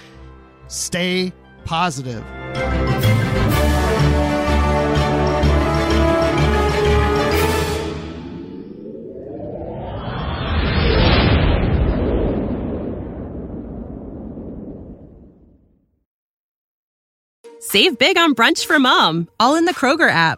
[0.68, 1.34] Stay
[1.66, 2.24] positive.
[17.60, 20.38] Save big on brunch for mom, all in the Kroger app.